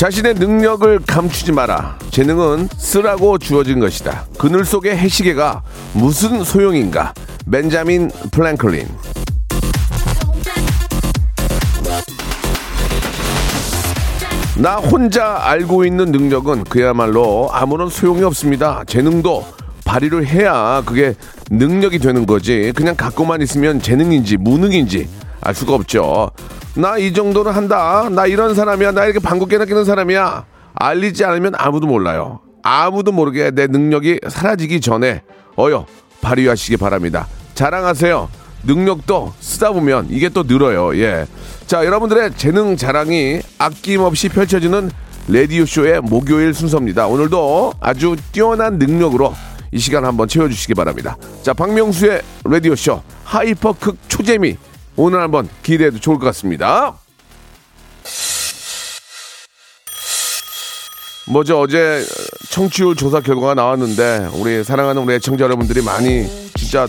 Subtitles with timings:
[0.00, 1.98] 자신의 능력을 감추지 마라.
[2.10, 4.24] 재능은 쓰라고 주어진 것이다.
[4.38, 7.12] 그늘 속의 해시계가 무슨 소용인가?
[7.52, 8.88] 벤자민 프랭클린.
[14.56, 18.82] 나 혼자 알고 있는 능력은 그야말로 아무런 소용이 없습니다.
[18.86, 19.44] 재능도
[19.84, 21.12] 발휘를 해야 그게
[21.50, 22.72] 능력이 되는 거지.
[22.74, 26.30] 그냥 갖고만 있으면 재능인지 무능인지 알 수가 없죠.
[26.74, 28.08] 나 이 정도는 한다.
[28.10, 28.92] 나 이런 사람이야.
[28.92, 30.44] 나 이렇게 방구 깨나 끼는 사람이야.
[30.74, 32.40] 알리지 않으면 아무도 몰라요.
[32.62, 35.22] 아무도 모르게 내 능력이 사라지기 전에
[35.58, 35.86] 어여
[36.20, 37.26] 발휘하시기 바랍니다.
[37.54, 38.28] 자랑하세요.
[38.64, 40.96] 능력도 쓰다 보면 이게 또 늘어요.
[41.00, 41.26] 예.
[41.66, 44.90] 자, 여러분들의 재능 자랑이 아낌없이 펼쳐지는
[45.28, 47.06] 라디오쇼의 목요일 순서입니다.
[47.06, 49.34] 오늘도 아주 뛰어난 능력으로
[49.72, 51.16] 이 시간 한번 채워주시기 바랍니다.
[51.42, 54.56] 자, 박명수의 라디오쇼 hyper 극 초재미
[55.02, 56.92] 오늘 한번 기대해도 좋을 것 같습니다.
[61.26, 62.04] 뭐죠 어제
[62.50, 66.86] 청취율 조사 결과가 나왔는데 우리 사랑하는 우리 애청자 여러분들이 많이 진짜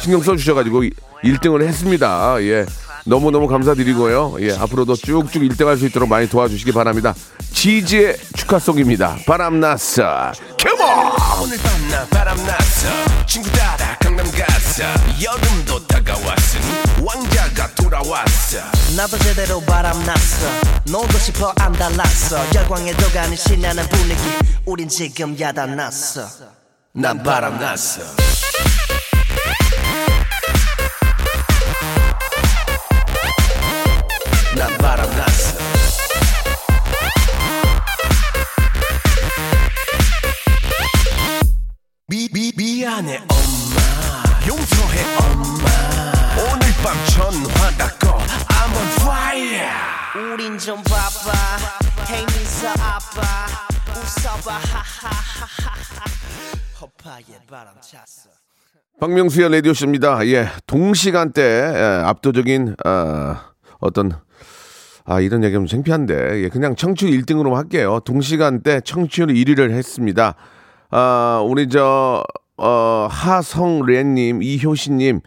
[0.00, 0.84] 신경 써주셔가지고
[1.24, 2.36] 1등을 했습니다.
[2.42, 2.66] 예.
[3.04, 4.36] 너무너무 감사드리고요.
[4.40, 4.52] 예.
[4.56, 7.14] 앞으로도 쭉쭉 1등 할 수 있도록 많이 도와주시기 바랍니다.
[7.52, 9.16] 지지의 축하송입니다.
[9.26, 10.32] 바람났어.
[10.60, 11.42] 컴온!
[11.42, 13.26] 오늘 밤나 바람났어.
[13.26, 14.84] 친구 따라 강남 갔어.
[15.22, 16.13] 여름도 왕자가
[17.94, 18.58] 돌아왔어.
[18.96, 20.46] 나도 제대로 바람났어
[20.90, 24.20] 놀고 싶어 안 달랐어 열광에 도 가는 신나는 분위기
[24.66, 26.28] 우린 지금 야단났어
[26.92, 28.02] 난 바람났어.
[34.56, 35.58] 난 바람났어.
[42.08, 45.74] 미, 미, 미안해 엄마 용서해 엄마
[46.84, 49.70] 밤 전화 닫고 I'm on fire.
[50.34, 51.32] 우린 좀 바빠
[52.10, 53.22] 헤이미서 아빠.
[53.88, 54.52] 웃어봐.
[54.52, 56.04] 하하하하하.
[56.82, 58.28] 허파에 바람 찼어.
[59.00, 60.26] 박명수의 라디오쇼입니다.
[60.26, 63.36] 예, 동시간대 예, 압도적인 어,
[63.80, 64.12] 어떤
[65.06, 68.00] 아 이런 얘기하면 창피한데 예, 그냥 청취율 1등으로 할게요.
[68.04, 70.34] 동시간대 청취율 1위를 했습니다.
[70.90, 72.22] 아 우리 저
[72.58, 75.22] 어, 하성래님, 이효신님,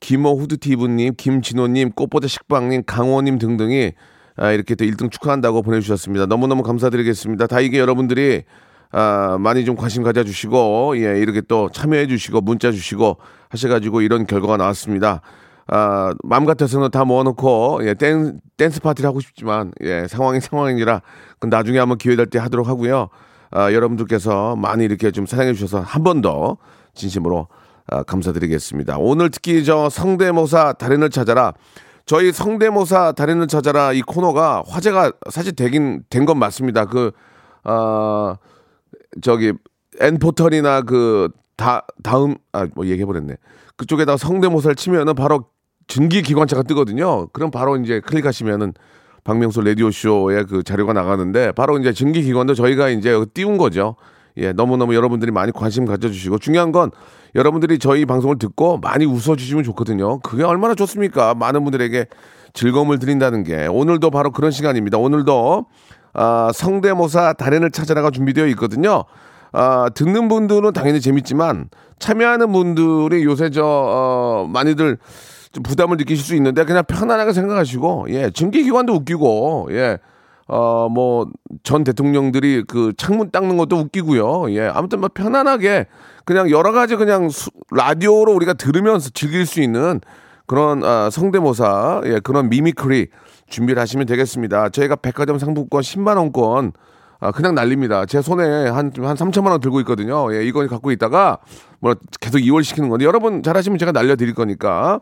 [0.00, 3.92] 김호 후드티브님, 김진호님, 꽃보다 식빵님, 강호님 등등이
[4.36, 6.26] 아, 이렇게 또 1등 축하한다고 보내주셨습니다.
[6.26, 7.46] 너무너무 감사드리겠습니다.
[7.46, 8.44] 다 이게 여러분들이
[8.92, 13.16] 아, 많이 좀 관심 가져주시고, 예, 이렇게 또 참여해주시고, 문자 주시고
[13.50, 15.22] 하셔가지고 이런 결과가 나왔습니다.
[15.66, 21.02] 아, 마음 같아서는 다 모아놓고, 예, 댄, 댄스 파티를 하고 싶지만, 예, 상황이 상황이라,
[21.40, 23.08] 그 나중에 한번 기회 될 때 하도록 하고요.
[23.50, 26.56] 아, 여러분들께서 많이 이렇게 좀 사랑해 주셔서 한 번 더
[26.94, 27.48] 진심으로
[27.88, 28.96] 아, 감사드리겠습니다.
[28.98, 31.52] 오늘 특히 저 성대모사 달인을 찾아라.
[32.04, 36.84] 저희 성대모사 달인을 찾아라 이 코너가 화제가 사실 되긴 된 건 맞습니다.
[36.86, 37.10] 그,
[37.64, 38.36] 어,
[39.22, 39.52] 저기
[40.00, 43.34] 엔포털이나 그 다 다음 아 뭐 얘기해 버렸네.
[43.76, 45.46] 그쪽에다가 성대모사를 치면은 바로
[45.86, 47.28] 증기 기관차가 뜨거든요.
[47.28, 48.74] 그럼 바로 이제 클릭하시면은
[49.24, 53.96] 박명수 라디오 쇼의 그 자료가 나가는데 바로 이제 증기 기관도 저희가 이제 띄운 거죠.
[54.36, 56.90] 예, 너무너무 여러분들이 많이 관심 가져주시고 중요한 건
[57.34, 60.20] 여러분들이 저희 방송을 듣고 많이 웃어주시면 좋거든요.
[60.20, 61.34] 그게 얼마나 좋습니까?
[61.34, 62.06] 많은 분들에게
[62.52, 64.98] 즐거움을 드린다는 게 오늘도 바로 그런 시간입니다.
[64.98, 65.66] 오늘도
[66.14, 69.04] 아, 성대모사 달인을 찾아라가 준비되어 있거든요.
[69.52, 71.68] 아, 듣는 분들은 당연히 재밌지만
[71.98, 74.98] 참여하는 분들이 요새 저 어, 많이들
[75.52, 79.98] 좀 부담을 느끼실 수 있는데 그냥 편안하게 생각하시고 예 증기기관도 웃기고 예.
[80.48, 81.26] 어, 뭐,
[81.64, 84.52] 전 대통령들이 그 창문 닦는 것도 웃기고요.
[84.52, 84.68] 예.
[84.68, 85.86] 아무튼 뭐 편안하게
[86.24, 90.00] 그냥 여러 가지 그냥 수, 라디오로 우리가 들으면서 즐길 수 있는
[90.46, 93.08] 그런 아, 성대모사, 예, 그런 mimicry
[93.48, 94.68] 준비를 하시면 되겠습니다.
[94.68, 96.72] 저희가 백화점 상품권 10만원권
[97.18, 98.06] 아, 그냥 날립니다.
[98.06, 100.32] 제 손에 한, 한 3천만 원 들고 있거든요.
[100.34, 101.38] 예, 이거 갖고 있다가
[101.80, 105.00] 뭐 계속 이월시키는 건데 여러분 잘하시면 제가 날려드릴 거니까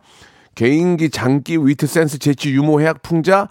[0.55, 3.49] 개인기, 장기, 위트, 센스, 재치, 유머, 해학, 풍자,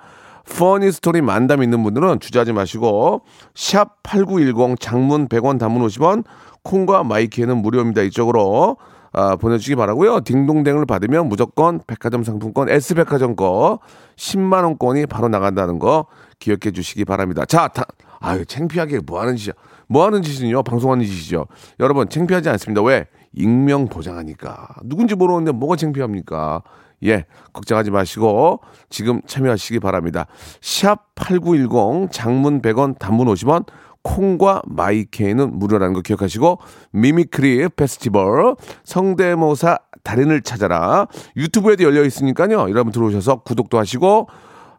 [0.50, 3.22] funny 스토리 만담 있는 분들은 주저하지 마시고
[3.56, 6.24] 샵 8910 장문 100원 단문 50원
[6.63, 8.01] 콩과 마이키에는 무료입니다.
[8.01, 8.78] 이쪽으로
[9.16, 13.80] 아, 보내주시기 바라고요 딩동댕을 받으면 무조건 백화점 상품권 S백화점 거
[14.16, 16.07] 10만 원권이 바로 나간다는 거
[16.40, 17.45] 기억해 주시기 바랍니다.
[17.45, 17.86] 자, 다,
[18.19, 19.54] 아유 창피하게 뭐 하는 짓이야?
[19.88, 20.63] 뭐 하는 짓은요?
[20.63, 21.45] 방송하는 짓이죠.
[21.80, 22.81] 여러분 창피하지 않습니다.
[22.81, 23.06] 왜?
[23.34, 24.68] 익명 보장하니까.
[24.84, 26.63] 누군지 모르는데 뭐가 창피합니까?
[27.06, 30.26] 예, 걱정하지 마시고 지금 참여하시기 바랍니다.
[30.62, 33.66] 샵 8910 장문 100원 단문 50원
[34.04, 36.60] 콩과 마이케이는 무료라는 거 기억하시고
[36.92, 41.08] mimicry 페스티벌 성대모사 달인을 찾아라
[41.38, 42.70] 유튜브에도 열려 있으니까요.
[42.70, 44.28] 여러분 들어오셔서 구독도 하시고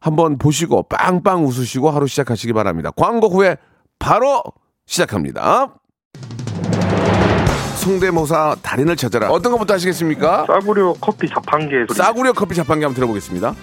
[0.01, 2.91] 한번 보시고 빵빵 웃으시고 하루 시작하시기 바랍니다.
[2.91, 3.57] 광고 후에
[3.99, 4.43] 바로
[4.87, 5.75] 시작합니다.
[7.85, 9.29] 성대모사 달인을 찾아라.
[9.29, 10.47] 어떤 것부터 하시겠습니까?
[10.47, 11.95] 싸구려 커피 자판기 소리.
[11.99, 13.55] 싸구려 커피 자판기 한번 들어보겠습니다.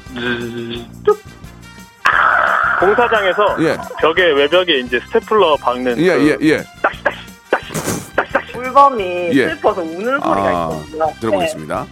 [2.80, 3.78] 공사장에서 예.
[4.00, 6.64] 벽에 외벽에 이제 스테플러 박는 예, 그 예, 예.
[8.54, 9.50] 물범이 예.
[9.50, 11.14] 슬퍼서 우는 소리가 아, 있거든요.
[11.20, 11.86] 들어보겠습니다.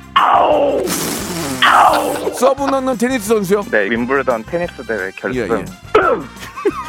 [2.34, 3.64] 서브 넣는 테니스 선수요?
[3.72, 5.42] 네, 윔블던 테니스 대회 결승.
[5.42, 5.66] 예, 예.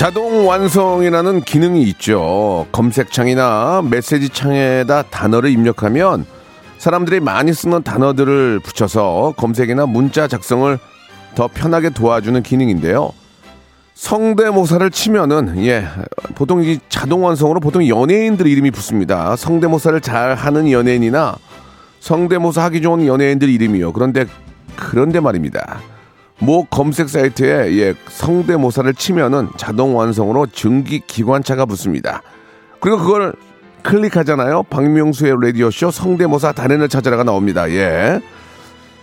[0.00, 2.66] 자동 완성이라는 기능이 있죠.
[2.72, 6.24] 검색창이나 메시지 창에다 단어를 입력하면
[6.78, 10.78] 사람들이 많이 쓰는 단어들을 붙여서 검색이나 문자 작성을
[11.34, 13.12] 더 편하게 도와주는 기능인데요.
[13.92, 15.86] 성대모사를 치면은 예
[16.34, 19.36] 보통 이 자동 완성으로 보통 연예인들 이름이 붙습니다.
[19.36, 21.36] 성대모사를 잘 하는 연예인이나
[21.98, 23.92] 성대모사 하기 좋은 연예인들 이름이요.
[23.92, 24.24] 그런데
[24.76, 25.78] 그런데 말입니다.
[26.40, 32.22] 모 검색 사이트에 예, 성대모사를 치면은 자동 완성으로 증기 기관차가 붙습니다.
[32.80, 33.34] 그리고 그걸
[33.82, 34.64] 클릭하잖아요.
[34.64, 37.70] 박명수의 라디오쇼 성대모사 달인을 찾아라가 나옵니다.
[37.70, 38.20] 예.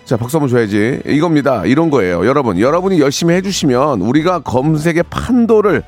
[0.06, 1.02] 자, 박수 한번 줘야지.
[1.06, 1.66] 이겁니다.
[1.66, 2.26] 이런 거예요.
[2.26, 5.84] 여러분, 여러분이 열심히 해주시면 우리가 검색의 판도를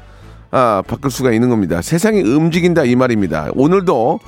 [0.51, 1.81] 아, 바꿀 수가 있는 겁니다.
[1.81, 3.49] 세상이 움직인다 이 말입니다.
[3.53, 4.19] 오늘도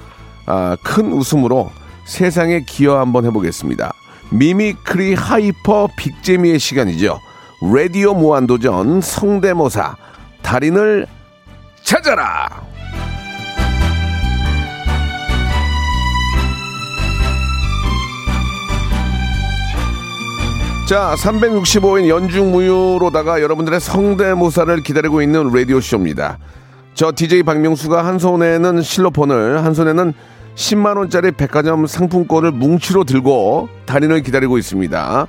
[0.46, 1.72] 아, 큰 웃음으로
[2.06, 3.94] 세상에 기여 한번 해보겠습니다.
[4.32, 7.20] mimicry hyper big재미의 시간이죠.
[7.74, 9.96] 라디오 무한도전 성대모사
[10.42, 11.06] 달인을
[11.84, 12.72] 찾아라.
[20.88, 26.38] 자, 365일 연중무휴로다가 여러분들의 성대모사를 기다리고 있는 라디오쇼입니다.
[26.94, 30.14] 저 DJ 박명수가 한 손에는 실로폰을, 한 손에는
[30.62, 35.28] 10만 원짜리 백화점 상품권을 뭉치로 들고 달인을 기다리고 있습니다.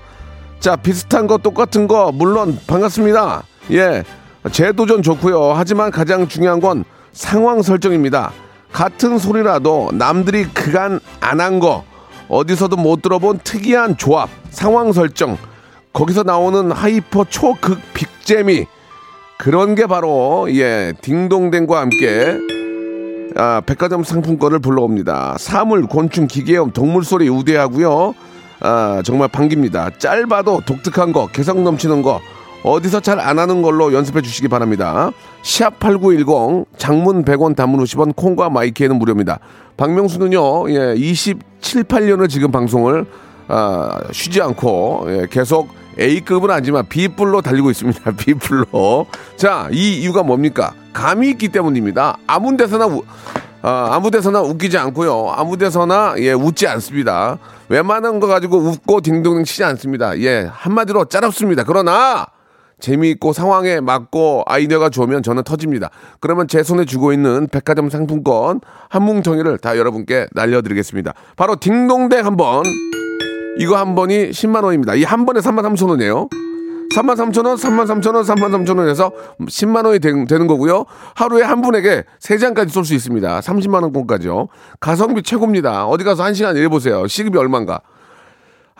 [0.61, 3.43] 자, 비슷한 거, 똑같은 거, 물론 반갑습니다.
[3.73, 4.05] 예,
[4.51, 5.53] 재도전 좋고요.
[5.55, 8.31] 하지만 가장 중요한 건 상황 설정입니다.
[8.73, 11.85] 같은 소리라도 남들이 그간 안 한 거,
[12.29, 15.39] 어디서도 못 들어본 특이한 조합, 상황 설정,
[15.95, 18.67] 거기서 나오는 hyper 초극 big재미,
[19.39, 22.39] 그런 게 바로, 예, 딩동댕과 함께,
[23.37, 25.37] 아, 백화점 상품권을 불러옵니다.
[25.39, 28.15] 사물, 곤충, 기계음, 동물 소리 우대하고요.
[28.61, 29.91] 아, 정말 반깁니다.
[29.99, 32.21] 짧아도 독특한 거, 개성 넘치는 거,
[32.65, 35.11] 어디서 잘 안 하는 걸로 연습해 주시기 바랍니다.
[35.43, 39.41] 샵8910, 장문 100원, 단문 50원, 콩과 마이키에는 무료입니다.
[39.77, 43.07] 박명수는요, 예, 27, 8년을 지금 방송을,
[43.49, 45.69] 아, 쉬지 않고, 예, 계속
[45.99, 48.11] A급은 아니지만 B뿔로 달리고 있습니다.
[48.17, 49.07] B뿔로.
[49.37, 50.73] 자, 이 이유가 뭡니까?
[50.93, 52.17] 감이 있기 때문입니다.
[52.27, 53.05] 아무 데서나, 우-
[53.63, 55.33] 아, 아무 데서나 웃기지 않고요.
[55.37, 57.39] 아무 데서나, 예, 웃지 않습니다.
[57.69, 60.19] 웬만한 거 가지고 웃고 딩동댕 치지 않습니다.
[60.21, 61.65] 예, 한마디로 짜랍습니다.
[61.65, 62.27] 그러나,
[62.81, 65.91] 재미있고 상황에 맞고 아이디어가 좋으면 저는 터집니다.
[66.19, 71.15] 그러면 제 손에 쥐고 있는 백화점 상품권 한 뭉텅이를 다 여러분께 날려드리겠습니다.
[71.37, 72.65] 바로 딩동댕 한 번.
[73.59, 74.95] 이거 한 번이 10만 원입니다.
[74.95, 76.29] 이 한 번에 3만 3천 원이에요.
[76.95, 80.85] 3만 3천 원, 3만 3천 원, 3만 3천 원에서 10만 원이 되, 는 거고요.
[81.15, 83.41] 하루에 한 분에게 세 장까지 쏠 수 있습니다.
[83.41, 84.49] 30만 원권까지요.
[84.79, 85.87] 가성비 최고입니다.
[85.87, 87.07] 어디 가서 한 시간 일해보세요.
[87.07, 87.81] 시급이 얼마인가.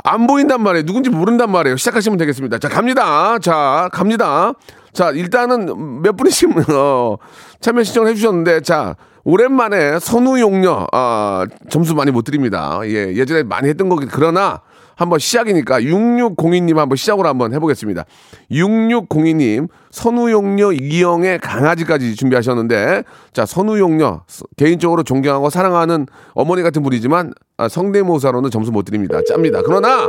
[0.05, 0.85] 안 보인단 말이에요.
[0.85, 1.77] 누군지 모른단 말이에요.
[1.77, 2.59] 시작하시면 되겠습니다.
[2.59, 3.39] 자, 갑니다.
[3.39, 4.53] 자, 갑니다.
[4.93, 7.17] 자, 일단은 몇 분이씩 어,
[7.61, 12.81] 참여 신청을 해주셨는데, 자, 오랜만에 선우 용녀, 아, 점수 많이 못 드립니다.
[12.85, 14.61] 예, 예전에 많이 했던 거기, 그러나,
[14.97, 18.05] 한번 시작이니까 6602님 한번 시작으로 한번 해보겠습니다.
[18.51, 24.25] 6602님 선우용녀 이영의 강아지까지 준비하셨는데 자 선우용녀
[24.57, 29.21] 개인적으로 존경하고 사랑하는 어머니 같은 분이지만 아, 성대모사로는 점수 못 드립니다.
[29.27, 29.63] 짭니다.
[29.65, 30.09] 그러나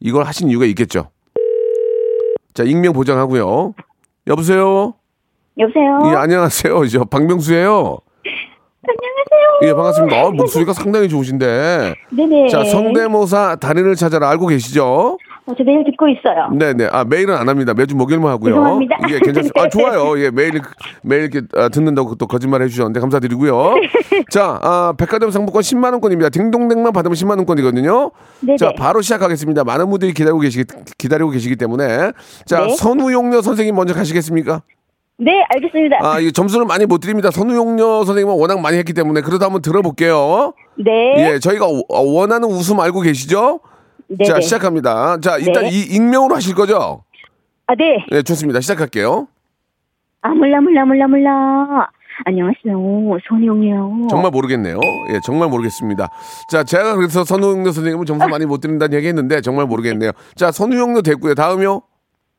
[0.00, 1.10] 이걸 하신 이유가 있겠죠.
[2.54, 3.74] 자 익명 보장하고요.
[4.26, 4.94] 여보세요.
[5.58, 6.12] 여보세요.
[6.12, 6.86] 예 안녕하세요.
[6.88, 7.98] 저 박명수예요.
[8.84, 9.17] 안녕하세요.
[9.62, 10.24] 예 반갑습니다.
[10.24, 11.94] 어, 목소리가 상당히 좋으신데.
[12.10, 12.48] 네네.
[12.48, 15.18] 자 성대모사 달인을 찾아라 알고 계시죠?
[15.48, 16.50] 어, 저 매일 듣고 있어요.
[16.52, 16.88] 네네.
[16.92, 17.72] 아, 매일은 안 합니다.
[17.72, 18.52] 매주 목요일만 하고요.
[18.52, 18.98] 죄송합니다.
[19.08, 19.62] 예, 괜찮습니다.
[19.62, 20.20] 아, 좋아요.
[20.22, 20.60] 예, 매일,
[21.02, 23.74] 매일 이렇게 아, 듣는다고 또 거짓말 해주셨는데 감사드리고요.
[24.30, 26.30] 자, 아, 백화점 상품권 10만원권입니다.
[26.32, 28.12] 딩동댕만 받으면 10만원권이거든요.
[28.40, 28.56] 네네.
[28.58, 29.64] 자, 바로 시작하겠습니다.
[29.64, 30.64] 많은 분들이 기다리고 계시기,
[30.98, 32.12] 기다리고 계시기 때문에.
[32.44, 32.76] 자, 네.
[32.76, 34.60] 선우용녀 선생님 먼저 가시겠습니까?
[35.20, 35.98] 네, 알겠습니다.
[36.00, 37.30] 아, 이 점수를 많이 못 드립니다.
[37.32, 39.20] 선우용녀 선생님은 워낙 많이 했기 때문에.
[39.20, 40.52] 그러다 한번 들어볼게요.
[40.76, 41.32] 네.
[41.34, 43.58] 예, 저희가 워- 원하는 웃음 알고 계시죠?
[44.08, 44.24] 네네.
[44.24, 45.18] 자, 시작합니다.
[45.20, 45.70] 자, 일단 네.
[45.70, 47.02] 이 익명으로 하실 거죠?
[47.66, 48.04] 아, 네.
[48.12, 48.60] 네, 좋습니다.
[48.60, 49.26] 시작할게요.
[50.22, 51.88] 아, 몰라, 몰라, 몰라, 몰라.
[52.24, 53.18] 안녕하세요.
[53.28, 54.06] 손용이에요.
[54.10, 54.78] 정말 모르겠네요.
[55.12, 56.08] 예, 정말 모르겠습니다.
[56.48, 60.12] 자, 제가 그래서 선우용료 선생님은 점수 많이 못 드린다는 얘기 했는데 정말 모르겠네요.
[60.36, 61.34] 자, 선우용료 됐고요.
[61.34, 61.82] 다음이요.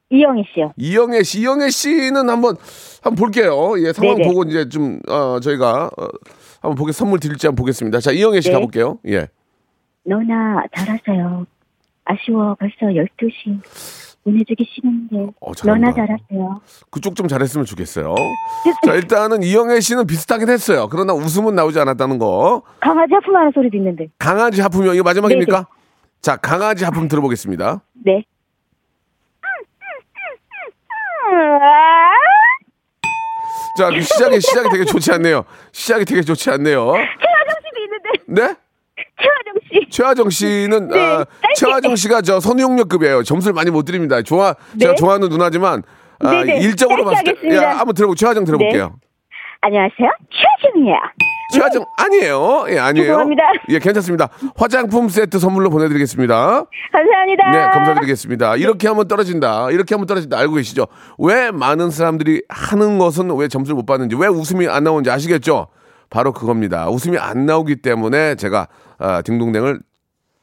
[0.10, 0.74] 이영애 씨요.
[0.78, 1.42] 이영애 씨.
[1.42, 2.56] 이영애 씨는 한번,
[3.02, 3.76] 한번 볼게요.
[3.80, 4.28] 예, 상황 네네.
[4.28, 6.08] 보고 이제 좀, 어, 저희가, 어,
[6.62, 8.00] 한번 보게, 선물 드릴지 한번 보겠습니다.
[8.00, 8.54] 자, 이영애 씨 네.
[8.56, 8.98] 가볼게요.
[9.08, 9.28] 예.
[10.04, 11.46] 너나 잘하세요.
[12.06, 12.56] 아쉬워.
[12.56, 13.60] 벌써 12시.
[14.24, 15.32] 보내주기 싫은데.
[15.40, 15.52] 어.
[15.66, 16.62] 너나 잘하세요.
[16.90, 18.16] 그쪽 좀 잘했으면 좋겠어요.
[18.86, 20.88] 자, 일단은 이영애 씨는 비슷하긴 했어요.
[20.92, 22.64] 그러나 웃음은 나오지 않았다는 거.
[22.82, 24.08] 강아지 하품하는 소리도 있는데.
[24.18, 24.94] 강아지 하품이요.
[24.96, 25.68] 이거 마지막입니까?
[26.22, 27.82] 자, 강아지 하품 들어보겠습니다.
[28.04, 28.24] 네.
[33.78, 35.46] 자, 그 시작이, 시작이 되게 좋지 않네요.
[35.72, 36.94] 시작이 되게 좋지 않네요.
[36.94, 38.10] 최하정 씨도 있는데.
[38.28, 38.56] 네?
[39.22, 39.90] 최하정 씨.
[39.90, 41.26] 최하정 씨는 네, 아.
[41.56, 43.24] 최하정 씨가 저 선우용역급이에요.
[43.24, 44.22] 점수를 많이 못 드립니다.
[44.22, 44.96] 좋아 제가 네.
[44.96, 45.84] 좋아하는 누나지만
[46.22, 46.60] 아, 네, 네.
[46.60, 47.60] 일적으로 봤을 때 하겠습니다.
[47.62, 47.66] 네.
[47.66, 48.96] 야, 한번 들어보 최하정 들어볼게요.
[49.62, 50.10] 안녕하세요.
[50.32, 50.96] 최하정이에요.
[51.52, 52.66] 최하정 아니에요.
[52.70, 53.08] 예, 아니에요.
[53.08, 53.44] 죄송합니다.
[53.70, 54.30] 예, 괜찮습니다.
[54.56, 56.64] 화장품 세트 선물로 보내 드리겠습니다.
[56.94, 57.52] 감사합니다.
[57.52, 58.56] 네, 감사드리겠습니다.
[58.56, 59.72] 이렇게 하면 떨어진다.
[59.72, 60.38] 이렇게 하면 떨어진다.
[60.38, 60.88] 알고 계시죠?
[61.18, 65.68] 왜 많은 사람들이 하는 것은 왜 점수를 못 받는지, 왜 웃음이 안 나오는지 아시겠죠?
[66.10, 66.90] 바로 그겁니다.
[66.90, 69.82] 웃음이 안 나오기 때문에 제가 아, 딩동댕을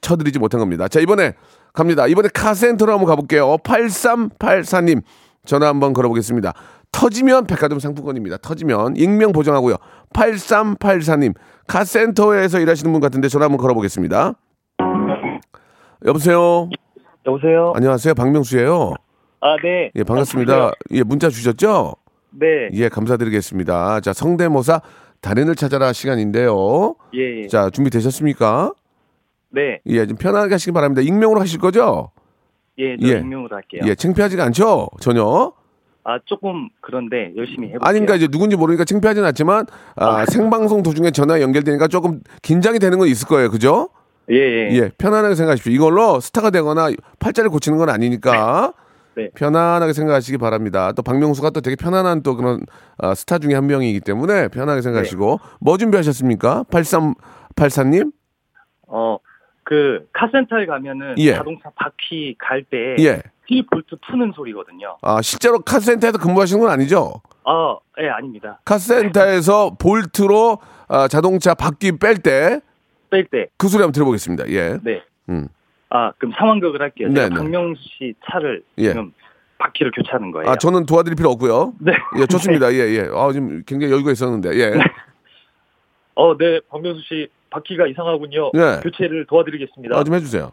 [0.02, 0.88] 쳐드리지 못한 겁니다.
[0.88, 1.32] 자, 이번에
[1.72, 2.06] 갑니다.
[2.06, 3.56] 이번에 카센터로 한번 가볼게요.
[3.64, 5.02] 8384님
[5.46, 6.52] 전화 한번 걸어보겠습니다.
[6.96, 8.38] 터지면 백화점 상품권입니다.
[8.38, 9.76] 터지면 익명 보장하고요.
[10.14, 11.34] 8384님
[11.66, 14.32] 카센터에서 일하시는 분 같은데 전화 한번 걸어보겠습니다.
[16.06, 16.70] 여보세요.
[17.26, 17.72] 여보세요?
[17.76, 18.14] 안녕하세요.
[18.14, 18.94] 박명수예요.
[19.42, 19.90] 아, 네.
[19.94, 20.72] 예, 반갑습니다.
[20.92, 21.96] 예, 문자 주셨죠?
[22.30, 22.70] 네.
[22.72, 24.00] 예, 감사드리겠습니다.
[24.00, 24.80] 자, 성대모사
[25.20, 26.94] 달인을 찾아라 시간인데요.
[27.14, 27.46] 예, 예.
[27.48, 28.72] 자, 준비 되셨습니까?
[29.50, 29.80] 네.
[29.86, 31.02] 예, 좀 편하게 하시기 바랍니다.
[31.02, 32.10] 익명으로 하실 거죠?
[32.78, 33.18] 예, 저 예.
[33.18, 33.82] 익명으로 할게요.
[33.84, 34.88] 예, 창피하지가 않죠?
[35.00, 35.52] 전혀.
[36.08, 37.80] 아, 조금 그런데 열심히 해볼게요.
[37.82, 43.08] 아닌가 이제 누군지 모르니까 창피하진 않지만 아, 생방송 도중에 전화 연결되니까 조금 긴장이 되는 건
[43.08, 43.50] 있을 거예요.
[43.50, 43.88] 그죠?
[44.30, 44.68] 예, 예.
[44.72, 45.72] 예, 편안하게 생각하십시오.
[45.72, 48.72] 이걸로 스타가 되거나 팔자를 고치는 건 아니니까
[49.16, 49.30] 네.
[49.34, 50.92] 편안하게 생각하시기 바랍니다.
[50.92, 52.60] 또 박명수가 또 되게 편안한 또 그런
[52.98, 55.48] 아, 스타 중에 한 명이기 때문에 편하게 생각하시고 네.
[55.60, 56.66] 뭐 준비하셨습니까?
[56.70, 58.12] 8384님?
[58.86, 59.18] 어,
[59.66, 61.34] 그 카센터에 가면은 예.
[61.34, 63.20] 자동차 바퀴 갈때 예.
[63.48, 64.96] 휠 볼트 푸는 소리거든요.
[65.02, 67.20] 아, 실제로 카센터에서 근무하시는 건 아니죠?
[67.44, 68.60] 아, 예, 아닙니다.
[68.64, 73.48] 카센터에서 볼트로 아, 자동차 바퀴 뺄때그뺄 때.
[73.68, 74.48] 소리 한번 들어보겠습니다.
[74.50, 74.78] 예.
[74.84, 75.02] 네.
[75.30, 75.48] 음.
[75.90, 77.08] 아, 그럼 상황극을 할게요.
[77.08, 77.34] 네, 제가 네.
[77.34, 78.90] 박명수 씨 차를 예.
[78.90, 79.12] 지금
[79.58, 80.48] 바퀴를 교체하는 거예요.
[80.48, 81.72] 아, 저는 도와드릴 필요 없고요.
[81.80, 81.92] 네.
[82.20, 82.72] 예, 좋습니다.
[82.72, 83.08] 예, 예.
[83.12, 84.50] 아, 지금 굉장히 여유가 있었는데.
[84.60, 84.74] 예.
[86.16, 88.50] 어, 네, 박명수 씨 바퀴가 이상하군요.
[88.54, 88.80] 예.
[88.82, 89.96] 교체를 도와드리겠습니다.
[89.96, 90.50] 아, 좀 해주세요.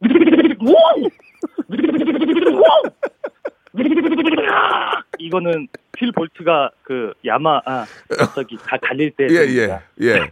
[5.18, 7.86] 이거는 휠 볼트가 그 야마 아
[8.34, 9.36] 저기 다 달릴 때 예.
[9.36, 10.30] 예, 예.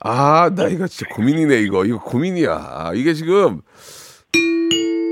[0.00, 1.84] 아, 나 이거 진짜 고민이네, 이거.
[1.84, 2.52] 이거 고민이야.
[2.52, 3.60] 아, 이게 지금,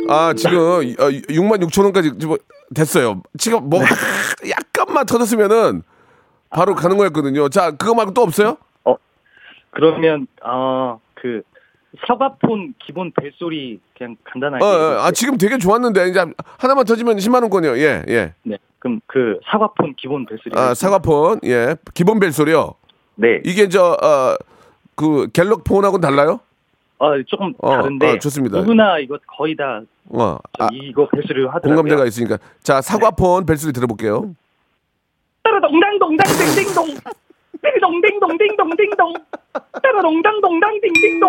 [0.09, 2.11] 아, 지금, 어, 6만 6천 원까지
[2.75, 3.23] 됐어요.
[3.39, 3.81] 지금 뭐,
[4.49, 5.83] 약간만 터졌으면은
[6.51, 7.49] 바로 가는 거였거든요.
[7.49, 8.57] 자, 그거 말고 또 없어요?
[9.75, 11.43] 그러면 어그
[12.07, 14.65] 사과폰 기본 벨소리 그냥 간단하게.
[14.65, 16.25] 어, 어, 아, 지금 되게 좋았는데, 이제
[16.59, 17.79] 하나만 터지면 10만 원권이요.
[17.79, 18.35] 예, 예.
[18.43, 18.59] 네.
[18.79, 20.53] 그럼 그 사과폰 기본 벨소리.
[20.57, 21.77] 아, 사과폰, 예.
[21.95, 22.75] 기본 벨소리요.
[23.17, 23.41] 네.
[23.45, 24.37] 이게 저, 어,
[24.97, 26.41] 그, 갤럭 폰하고는 달라요?
[27.05, 28.11] 어 조금 어, 다른데.
[28.13, 28.59] 어, 좋습니다.
[28.59, 31.77] 누구나 이거 거의 다 어, 아, 이거 벨소리를 하더라고요.
[31.77, 32.39] 공감대가 있으니까.
[32.63, 34.35] 자, 사과폰 벨소리 들어볼게요.
[35.43, 36.87] 따라동당동당 딩딩동.
[37.63, 39.15] 띵동띵동띵동띵동.
[39.83, 41.29] 따라동당동당 딩딩동.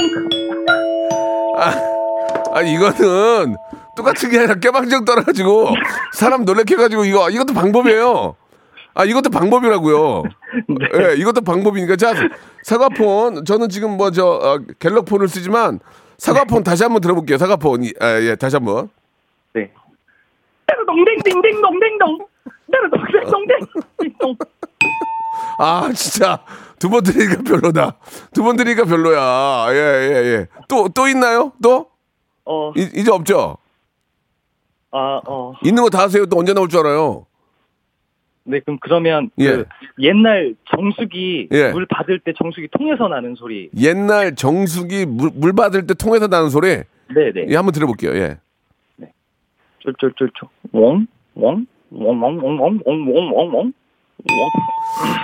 [2.53, 3.55] 아, 이거는
[3.95, 5.69] 똑같은 게 아니라 깨방정 떨어가지고
[6.13, 8.35] 사람 놀래켜가지고 이거, 이것도 방법이에요.
[8.95, 10.23] 아, 이것도 방법이라고요.
[11.11, 11.95] 예, 이것도 방법이니까.
[11.97, 12.13] 자,
[12.63, 13.43] 사과폰.
[13.45, 15.79] 저는 지금 뭐, 저, 어, 갤럭폰을 쓰지만
[16.17, 17.37] 사과폰 다시 한번 들어볼게요.
[17.37, 17.83] 사과폰.
[17.83, 18.89] 이- 아, 예, 다시 한 번.
[19.53, 19.71] 네.
[20.65, 22.19] 따라동댕딩딩동댕동.
[22.71, 24.37] 따라동댕동댕딩동.
[25.59, 26.39] 아, 진짜.
[26.79, 27.95] 두 번 들으니까 별로다.
[28.33, 29.67] 두 번 들으니까 별로야.
[29.71, 30.47] 예, 예, 예.
[30.69, 31.51] 또, 또 있나요?
[31.61, 31.87] 또?
[32.45, 33.57] 어, 이, 이제 없죠?
[34.91, 35.53] 아, 어.
[35.63, 36.25] 있는 거 다 하세요.
[36.27, 37.25] 또 언제 나올 줄 알아요?
[38.45, 39.57] 네, 그럼 그러면 예.
[39.57, 39.65] 그
[39.99, 41.71] 옛날 정수기 예.
[41.71, 43.69] 물 받을 때 정수기 통해서 나는 소리.
[43.77, 46.67] 옛날 정수기 물, 물 받을 때 통해서 나는 소리.
[46.67, 47.45] 네, 네.
[47.49, 48.11] 예, 한번 들어볼게요.
[48.15, 48.37] 예.
[49.79, 50.49] 쫄쫄쫄쫄.
[50.73, 53.73] 웡, 웡, 웡, 웡, 웡, 웡, 웡, 웡, 웡, 웡.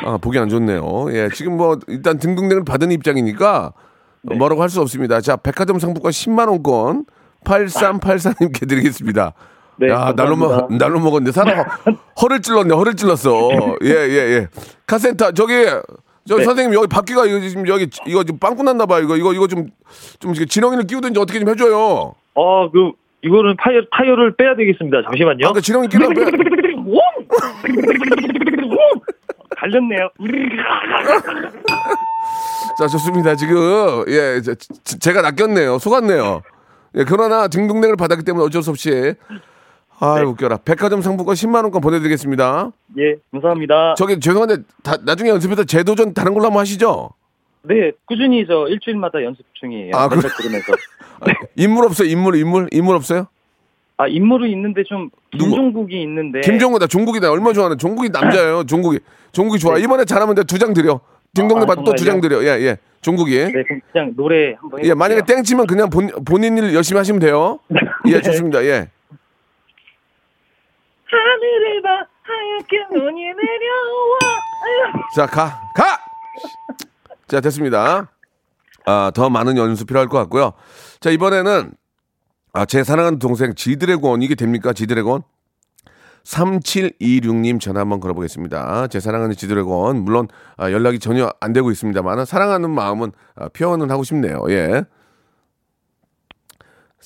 [0.06, 1.08] 아, 보기 안 좋네요.
[1.12, 3.74] 예, 지금 뭐, 일단 등등등을 받은 입장이니까
[4.22, 5.22] 뭐라고 할 수 없습니다.
[5.22, 7.06] 자, 백화점 상품권 10만 원권
[7.44, 9.34] 8384님께 드리겠습니다.
[9.82, 10.72] 네, 야, 날로 먹.
[10.74, 11.66] 날로 먹었는데 사람 허-
[12.22, 13.50] 허를 찔렀네, 허를 찔렀어.
[13.84, 14.48] 예, 예, 예.
[14.86, 15.66] 카센터, 저기,
[16.28, 16.44] 저 네.
[16.44, 19.04] 선생님, 여기 바퀴가 이거 지금 여기, 이거 좀 빵꾸 났나봐요.
[19.04, 19.68] 이거, 이거, 이거 좀,
[20.20, 22.14] 좀 이렇게 지렁이를 끼우든지 어떻게 좀 해줘요.
[22.36, 22.92] 어, 그,
[23.24, 25.02] 이거는 타이어, 타이어를 빼야 되겠습니다.
[25.04, 25.48] 잠시만요.
[25.48, 26.26] 아까 지렁이 끼우면 빼.
[29.58, 30.10] 갈렸네요.
[32.78, 33.36] 자, 좋습니다.
[33.36, 35.78] 지금, 예, 저, 지- 제가 낚였네요.
[35.80, 36.41] 속았네요.
[36.98, 39.13] 예, 그러나 등등등을 받았기 때문에 어쩔 수 없이.
[40.02, 40.26] 아, 네.
[40.26, 40.58] 웃겨라.
[40.66, 42.72] 백화점 상품권 10만 원권 보내드리겠습니다.
[42.98, 43.94] 예, 감사합니다.
[43.98, 47.12] 저기, 죄송한데, 다- 나중에 연습해서 재도전 다른 걸로 한번 하시죠?
[47.64, 49.92] 네, 꾸준히 저 일주일마다 연습 중이에요.
[49.96, 50.22] 아, 그래?
[50.22, 50.74] 들으면서.
[51.56, 52.10] 인물 없어요?
[52.10, 52.68] 인물, 인물?
[52.72, 53.28] 인물 없어요?
[53.98, 55.46] 아, 인물은 있는데 좀 누구?
[55.52, 56.42] 김종국이 있는데.
[56.42, 56.88] 김종국이다.
[56.88, 57.30] 종국이다.
[57.32, 58.64] 얼마 좋아하는 종국이 남자예요.
[58.64, 58.98] 종국이.
[59.32, 59.78] 종국이 좋아.
[59.78, 60.44] 이번에 잘하면 돼.
[60.44, 61.00] 두 장 드려.
[61.36, 62.20] 딩동네 아, 받고 또두 장?
[62.20, 62.44] 드려.
[62.44, 62.78] 예, 예.
[63.02, 63.38] 종국이.
[63.38, 63.52] 네,
[63.94, 64.90] 그냥 노래 한번 해.
[64.90, 67.60] 예, 만약에 땡 치면 그냥 본, 본인 일 열심히 하시면 돼요.
[68.10, 68.22] 예, 네.
[68.22, 68.64] 좋습니다.
[68.66, 68.90] 예.
[71.12, 71.89] 하늘을 봐
[72.24, 74.19] 하얗게 눈이 내려와.
[75.15, 76.00] 자, 가, 가!
[77.28, 78.10] 자, 됐습니다.
[78.86, 80.54] 아, 더 많은 연습 필요할 것 같고요.
[81.00, 81.71] 자, 이번에는,
[82.54, 84.74] 아, 제 사랑하는 동생 지드래곤, 이게 됩니까?
[84.74, 85.24] 지드래곤?
[86.24, 88.88] 3726님 전화 한번 걸어보겠습니다.
[88.88, 94.04] 제 사랑하는 지드래곤, 물론, 아, 연락이 전혀 안 되고 있습니다만, 사랑하는 마음은 아, 표현은 하고
[94.04, 94.43] 싶네요.
[94.50, 94.84] 예.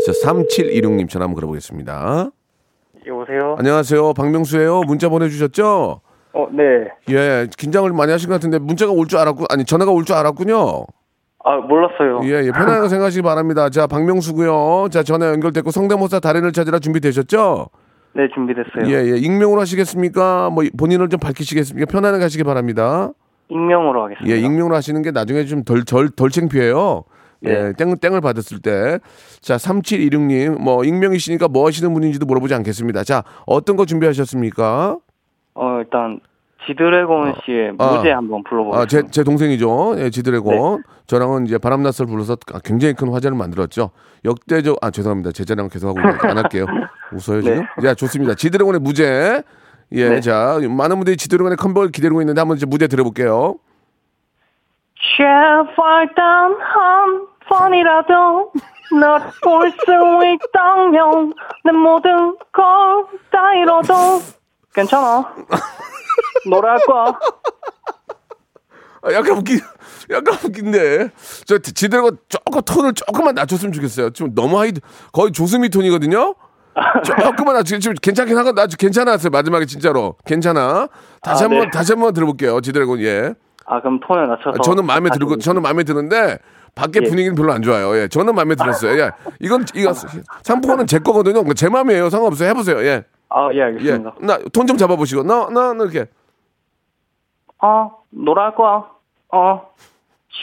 [0.05, 2.31] 자, 3726님 전화 한번 걸어보겠습니다.
[3.07, 3.55] 여보세요?
[3.59, 4.13] 안녕하세요.
[4.13, 6.01] 박명수예요 문자 보내주셨죠?
[6.33, 6.63] 어, 네.
[7.09, 10.85] 예, 긴장을 많이 하신 것 같은데 문자가 올 줄 알았고 아니 전화가 올 줄 알았군요.
[11.47, 12.21] 아, 몰랐어요.
[12.23, 13.69] 예, 예, 편안하게 생각하시기 바랍니다.
[13.69, 14.89] 자, 박명수고요.
[14.89, 17.67] 자, 전화 연결됐고 성대모사 달인을 찾으라 준비되셨죠?
[18.15, 18.87] 네, 준비됐어요.
[18.91, 20.49] 예, 예, 익명으로 하시겠습니까?
[20.49, 21.85] 뭐 본인을 좀 밝히시겠습니까?
[21.91, 23.11] 편안하게 하시기 바랍니다.
[23.49, 24.35] 익명으로 하겠습니다.
[24.35, 27.03] 예, 익명으로 하시는 게 나중에 좀 덜 덜 덜 창피해요.
[27.43, 27.73] 예, 네.
[27.73, 28.99] 땡 땡을 받았을 때.
[29.41, 33.03] 자, 3726님, 뭐 익명이시니까 뭐 하시는 분인지도 물어보지 않겠습니다.
[33.03, 34.97] 자, 어떤 거 준비하셨습니까?
[35.55, 36.19] 어, 일단
[36.67, 37.97] 지드래곤 씨의 아.
[37.97, 38.81] 무제 한번 불러보겠습니다.
[38.81, 39.95] 아, 제, 제 동생이죠.
[39.99, 40.83] 예, 지드래곤.
[41.07, 43.91] 저랑은 이제 바람났을 불러서 굉장히 큰 화제를 만들었죠.
[44.23, 45.31] 역대적, 아, 죄송합니다.
[45.31, 46.65] 제 자랑 계속 하고 있는데 안 할게요.
[47.13, 47.63] 웃어요, 지금?
[47.83, 48.33] 자, 좋습니다.
[48.33, 49.43] 지드래곤의 무제.
[49.91, 50.19] 예, 네.
[50.19, 53.57] 자, 많은 분들이 지드래곤의 컴백을 기다리고 있는데 한번 이제 무대 들어볼게요.
[55.17, 58.51] 제발 단 한 번이라도
[58.99, 59.91] 널 볼 수
[60.25, 63.93] 있다면 내 모든 걸 다 잃어도
[64.73, 65.33] 괜찮아.
[66.49, 67.05] 노래할 거야.
[69.03, 69.59] 아, 약간 웃기,
[70.09, 71.09] 약간 웃긴데.
[71.45, 74.09] 저 지드래곤 조금 톤을 조금만 낮췄으면 좋겠어요.
[74.11, 74.71] 좀 너무 하이,
[75.11, 76.35] 거의 조스미 톤이거든요?
[77.05, 79.29] 조금만 낮추, 지금 괜찮긴 하고, 나 괜찮았어요.
[79.29, 80.15] 마지막에 진짜로.
[80.25, 80.87] 괜찮아.
[81.21, 81.69] 다시 아, 한 번, 네.
[81.71, 82.59] 다시 한번 들어볼게요.
[82.61, 83.33] 지드래곤, 예.
[83.65, 84.49] 아, 그럼 톤을 낮춰서.
[84.51, 86.37] 아, 저는 마음에 들고 저는 마음에 드는데
[86.75, 87.09] 밖에 예.
[87.09, 87.95] 분위기는 별로 안 좋아요.
[87.97, 88.99] 예, 저는 마음에 들었어요.
[88.99, 89.93] 예, 이건 이거
[90.43, 91.41] 상품권은 제 거거든요.
[91.53, 92.09] 제 마음이에요.
[92.09, 92.49] 상관없어요.
[92.49, 92.79] 해보세요.
[92.85, 93.61] 예, 아, 예, 예.
[93.63, 94.13] 알겠습니다.
[94.19, 96.05] 나톤 좀 잡아보시고 나 나 나, 이렇게
[97.61, 97.91] 어,
[98.55, 98.85] 거야.
[99.31, 99.69] 어,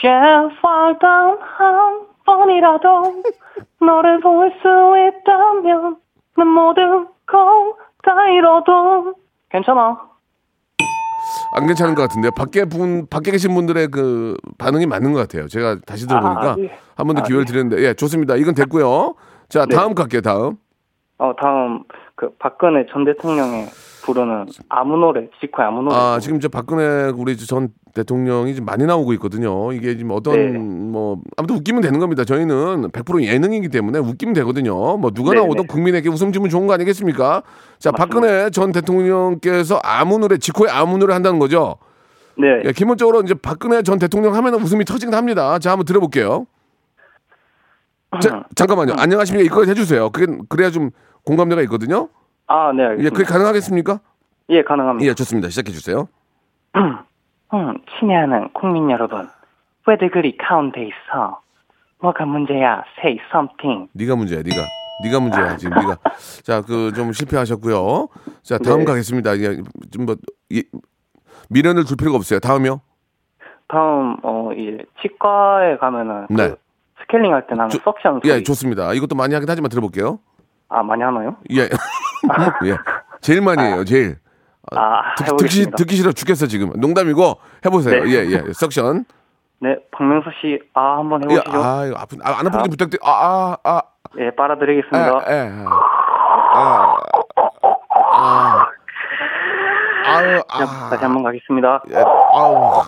[0.01, 3.23] 제발 단한 번이라도
[3.79, 5.97] 너를 볼 수 있다면
[6.35, 9.13] 내 모든 걸다 잃어도
[9.51, 10.09] 괜찮아.
[11.53, 12.31] 안 괜찮은 것 같은데요.
[12.31, 15.47] 밖에 분 밖에 계신 분들의 그 반응이 맞는 것 같아요.
[15.47, 16.71] 제가 다시 들어보니까 아, 예.
[16.95, 17.51] 한번더 아, 기회를 네.
[17.51, 18.35] 드렸는데 예 좋습니다.
[18.35, 19.15] 이건 됐고요.
[19.49, 19.75] 자 네.
[19.75, 20.21] 다음 갈게요.
[20.21, 20.57] 다음.
[21.19, 21.83] 어, 다음,
[22.15, 23.67] 그, 박근혜 전 대통령의
[24.03, 25.95] 부르는 아무 노래, 지코의 아무 노래.
[25.95, 29.71] 아 지금 저 박근혜 우리 전 대통령이 지금 많이 나오고 있거든요.
[29.71, 30.57] 이게 지금 어떤 네.
[30.57, 32.23] 뭐 아무튼 웃기면 되는 겁니다.
[32.23, 34.97] 저희는 100% 예능이기 때문에 웃기면 되거든요.
[34.97, 35.67] 뭐 누가 네, 나오든 네.
[35.67, 37.43] 국민에게 웃음 주면 좋은 거 아니겠습니까?
[37.79, 37.97] 자 맞습니다.
[37.97, 41.77] 박근혜 전 대통령께서 아무 노래 지코의 아무 노래 한다는 거죠.
[42.37, 42.47] 네.
[42.65, 45.59] 예, 기본적으로 이제 박근혜 전 대통령 하면 웃음이 터지긴 합니다.
[45.59, 46.45] 자 한번 들어볼게요.
[48.21, 48.93] 자, 잠깐만요.
[48.97, 50.09] 안녕하십니까 이거 해주세요.
[50.11, 50.91] 그게 그래야 좀
[51.25, 52.09] 공감대가 있거든요.
[52.47, 53.15] 아, 네, 예, 알겠습니다.
[53.15, 53.99] 그게 가능하겠습니까?
[54.49, 55.09] 예, 가능합니다.
[55.09, 55.49] 예, 좋습니다.
[55.49, 56.07] 시작해 주세요.
[56.75, 59.27] 음, 친애하는 국민 여러분,
[59.87, 61.39] 왜들 그리 가운데 있어?
[62.01, 62.83] 뭐가 문제야?
[62.99, 63.89] Say something.
[63.93, 64.55] 네가 문제야, 네가.
[65.03, 65.97] 네가 문제야 지금 네가.
[66.43, 68.07] 자, 그 좀 실패하셨고요.
[68.41, 68.85] 자, 다음 네.
[68.85, 69.37] 가겠습니다.
[69.39, 69.57] 예,
[69.91, 70.15] 좀뭐
[71.49, 72.39] 미련을 둘 필요가 없어요.
[72.39, 72.81] 다음이요.
[73.67, 76.55] 다음, 어, 이제, 치과에 가면은, 그 네.
[77.01, 78.21] 스케일링 할 때 나는 조- 석션.
[78.25, 78.93] 예, 좋습니다.
[78.93, 80.19] 이것도 많이 하긴 하지만 들어볼게요.
[80.69, 81.35] 아, 많이 하나요?
[81.51, 81.67] 예,
[82.65, 82.77] 예,
[83.21, 84.17] 제일 많이 해요, 제일.
[84.71, 85.75] 아, 듣, 듣기, 싫- 해보겠습니다.
[85.77, 86.71] 듣기 싫어 죽겠어 지금.
[86.79, 88.03] 농담이고 해보세요.
[88.03, 88.09] 네.
[88.11, 88.43] 예, 예.
[88.53, 89.05] 석션.
[89.59, 91.63] 네, 박명수 씨, 아, 한번 예, 해보시죠.
[91.63, 92.99] 아, 이거 아픈, 아, 안 아프게 부탁드려.
[93.03, 93.81] 아, 아, 아.
[94.19, 95.25] 예, 빨아드리겠습니다.
[95.29, 95.65] 예, 예.
[96.55, 96.95] 아,
[98.11, 98.65] 아,
[100.05, 101.81] 아유, 자, 아, 다시 한번 가겠습니다.
[101.91, 102.83] 예, 아우.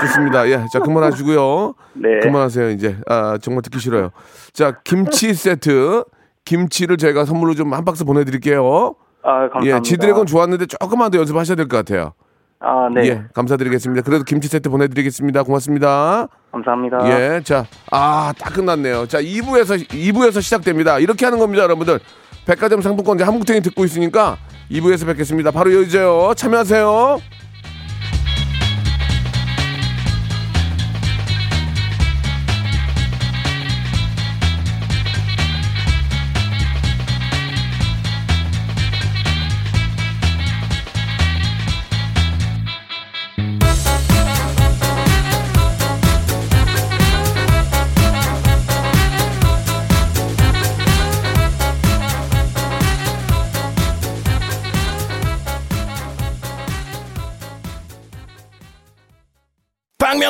[0.00, 0.46] 좋습니다.
[0.48, 1.74] 예, 자 그만하시고요.
[1.94, 2.18] 네.
[2.20, 2.96] 그만하세요 이제.
[3.08, 4.10] 아 정말 듣기 싫어요.
[4.52, 6.04] 자 김치 세트,
[6.44, 8.94] 김치를 저희가 선물로 좀 한 박스 보내드릴게요.
[9.22, 9.76] 아, 감사합니다.
[9.76, 12.12] 예, 지드래곤 좋았는데 조금만 더 연습하셔야 될 것 같아요.
[12.60, 13.06] 아, 네.
[13.08, 14.02] 예, 감사드리겠습니다.
[14.02, 15.42] 그래도 김치 세트 보내드리겠습니다.
[15.42, 16.28] 고맙습니다.
[16.52, 16.98] 감사합니다.
[17.10, 19.06] 예, 자, 아, 딱 끝났네요.
[19.06, 20.98] 자, 2부에서, 2부에서 시작됩니다.
[20.98, 22.00] 이렇게 하는 겁니다, 여러분들.
[22.46, 24.36] 백화점 상품권 이제 한국탱이 듣고 있으니까
[24.70, 25.50] 2부에서 뵙겠습니다.
[25.50, 26.34] 바로 여기죠.
[26.36, 27.18] 참여하세요.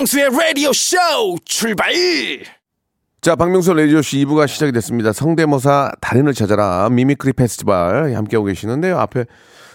[0.04, 0.96] 박명수의 라디오 쇼
[1.46, 1.90] 출발!
[3.22, 5.14] 자, 박명수 라디오쇼 2부가 시작이 됐습니다.
[5.14, 8.98] 성대모사 달인을 찾아라 mimicry 페스티벌 함께하고 계시는데요.
[8.98, 9.24] 앞에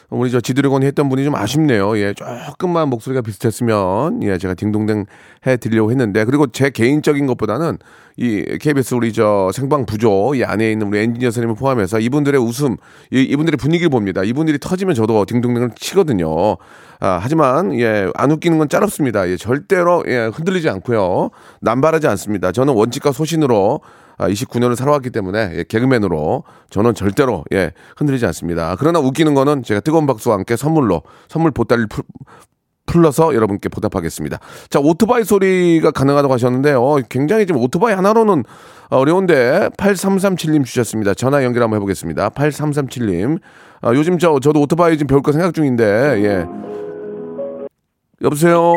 [0.10, 1.98] 우리 저 지드래곤이 했던 분이 좀 아쉽네요.
[2.00, 5.06] 예, 조금만 목소리가 비슷했으면 예, 제가 딩동댕
[5.46, 7.78] 해 드리려고 했는데 그리고 제 개인적인 것보다는
[8.18, 12.76] 이 KBS 우리 저 생방 부조 이 안에 있는 우리 엔지니어 선생님을 포함해서 이분들의 웃음,
[13.12, 14.24] 이, 이분들의 분위기를 봅니다.
[14.24, 16.58] 이분들이 터지면 저도 딩동댕을 치거든요.
[17.00, 19.30] 아, 하지만 예, 안 웃기는 건 짜릅습니다.
[19.30, 21.30] 예, 절대로 예, 흔들리지 않고요.
[21.62, 22.52] 남발하지 않습니다.
[22.52, 28.76] 저는 원칙과 소신으로 아, 29년을 살아왔기 때문에 예, 개그맨으로 저는 절대로 예, 흔들리지 않습니다.
[28.78, 32.04] 그러나 웃기는 거는 제가 뜨거운 박수와 함께 선물로 선물 보따리를 풀,
[32.90, 34.40] 풀러서 여러분께 보답하겠습니다.
[34.70, 38.44] 자, 오토바이 소리가 가능하다고 하셨는데, 어, 굉장히 지금 오토바이 하나로는
[38.90, 41.14] 어려운데, 8337님 주셨습니다.
[41.14, 42.30] 전화 연결 한번 해보겠습니다.
[42.30, 43.40] 8337님.
[43.82, 45.84] 아, 요즘 저, 저도 오토바이 좀 배울 거 생각 중인데,
[46.24, 46.46] 예.
[48.24, 48.74] 여보세요?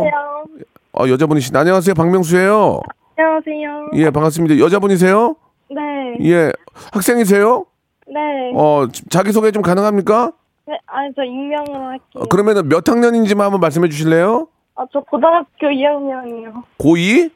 [0.93, 1.95] 어, 여자분이시, 안녕하세요.
[1.95, 2.81] 박명수예요
[3.17, 3.91] 안녕하세요.
[3.95, 4.59] 예, 반갑습니다.
[4.59, 5.37] 여자분이세요?
[5.71, 6.17] 네.
[6.31, 6.53] 예.
[6.93, 7.67] 학생이세요?
[8.07, 8.21] 네.
[8.55, 10.33] 어, 자기 소개 좀 가능합니까?
[10.67, 10.79] 네.
[10.87, 12.01] 아, 저 익명으로 할게요.
[12.15, 14.49] 어, 그러면은 몇 학년인지만 한번 말씀해 주실래요?
[14.77, 16.63] 아, 저 고등학교 2학년이요.
[16.79, 17.31] 고2?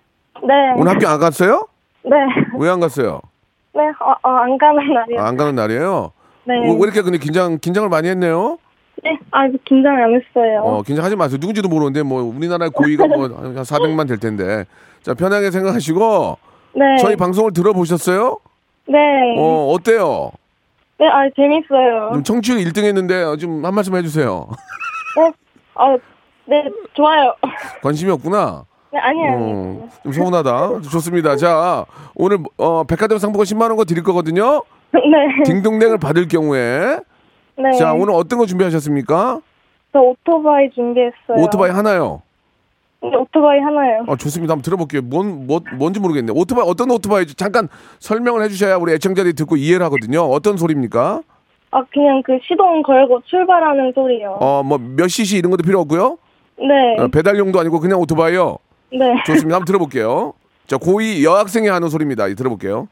[0.46, 0.54] 네.
[0.76, 1.66] 오늘 학교 안 갔어요?
[2.04, 2.10] 네.
[2.58, 3.20] 왜 안 갔어요?
[3.74, 3.80] 네.
[4.00, 5.20] 어, 어, 안 가는 날이요.
[5.20, 6.12] 아, 안 가는 날이에요?
[6.44, 6.54] 네.
[6.60, 8.58] 왜, 왜 이렇게 근데 긴장, 긴장을 많이 했네요?
[9.02, 9.18] 네.
[9.30, 10.60] 아, 저 긴장 안 했어요.
[10.62, 11.38] 어, 긴장하지 마세요.
[11.40, 14.64] 누군지도 모르는데, 뭐, 우리나라 의 고위가 뭐, 한 400만 될 텐데.
[15.06, 16.36] 자, 편하게 생각하시고,
[16.74, 16.96] 네.
[17.00, 18.38] 저희 방송을 들어보셨어요?
[18.88, 18.98] 네.
[19.38, 20.32] 어, 어때요?
[20.98, 21.06] 네.
[21.06, 22.10] 아, 재밌어요.
[22.12, 24.48] 좀 청취율 1등 했는데, 좀 한 말씀 해주세요.
[25.16, 25.32] 네.
[25.76, 25.96] 어,
[26.46, 26.64] 네.
[26.94, 27.32] 좋아요.
[27.84, 28.64] 관심이 없구나.
[28.92, 28.98] 네.
[28.98, 29.32] 아니에요.
[29.38, 30.80] 어, 좀 서운하다.
[30.90, 31.36] 좋습니다.
[31.36, 31.84] 자,
[32.16, 34.60] 오늘, 어, 백화점 상품권 10만 원 거 드릴 거거든요?
[34.92, 35.00] 네.
[35.44, 36.98] 딩동댕을 받을 경우에.
[37.58, 37.72] 네.
[37.78, 39.40] 자, 오늘 어떤 거 준비하셨습니까?
[39.92, 41.44] 저 오토바이 준비했어요.
[41.44, 42.22] 오토바이 하나요?
[43.02, 44.04] 네, 오토바이 하나요.
[44.08, 44.52] 아, 좋습니다.
[44.52, 45.02] 한번 들어볼게요.
[45.02, 46.32] 뭔, 뭐, 뭔지 모르겠네.
[46.34, 47.68] 오토바이, 어떤 오토바이, 잠깐
[48.00, 50.20] 설명을 해주셔야 우리 애청자들이 듣고 이해를 하거든요.
[50.22, 51.22] 어떤 소리입니까?
[51.72, 54.38] 아, 그냥 그 시동 걸고 출발하는 소리요.
[54.40, 56.16] 어, 뭐, 몇 cc 이런 것도 필요 없고요.
[56.58, 57.02] 네.
[57.02, 58.56] 어, 배달용도 아니고 그냥 오토바이요.
[58.92, 59.22] 네.
[59.26, 59.56] 좋습니다.
[59.56, 60.32] 한번 들어볼게요.
[60.66, 62.28] 자, 고2 여학생이 하는 소리입니다.
[62.28, 62.88] 이 들어볼게요.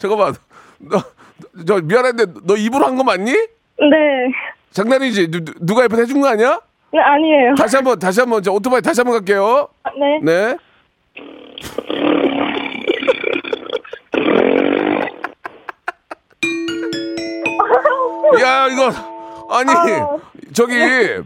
[0.00, 0.34] 잠깐만.
[0.78, 0.98] 너,
[1.66, 3.32] 저 미안한데 너 입으로 한 거 맞니?
[3.32, 3.46] 네.
[4.72, 5.30] 장난이지?
[5.30, 6.60] 누, 누- 누가 옆에서 해준 거 아니야?
[6.92, 7.54] 네, 아니에요.
[7.54, 9.68] 다시 한번 다시 한번 저 오토바이 다시 한번 갈게요.
[9.84, 10.20] 아, 네.
[10.22, 10.56] 네.
[18.42, 18.90] 야 이거
[19.50, 19.70] 아니
[20.52, 21.20] 저기 네.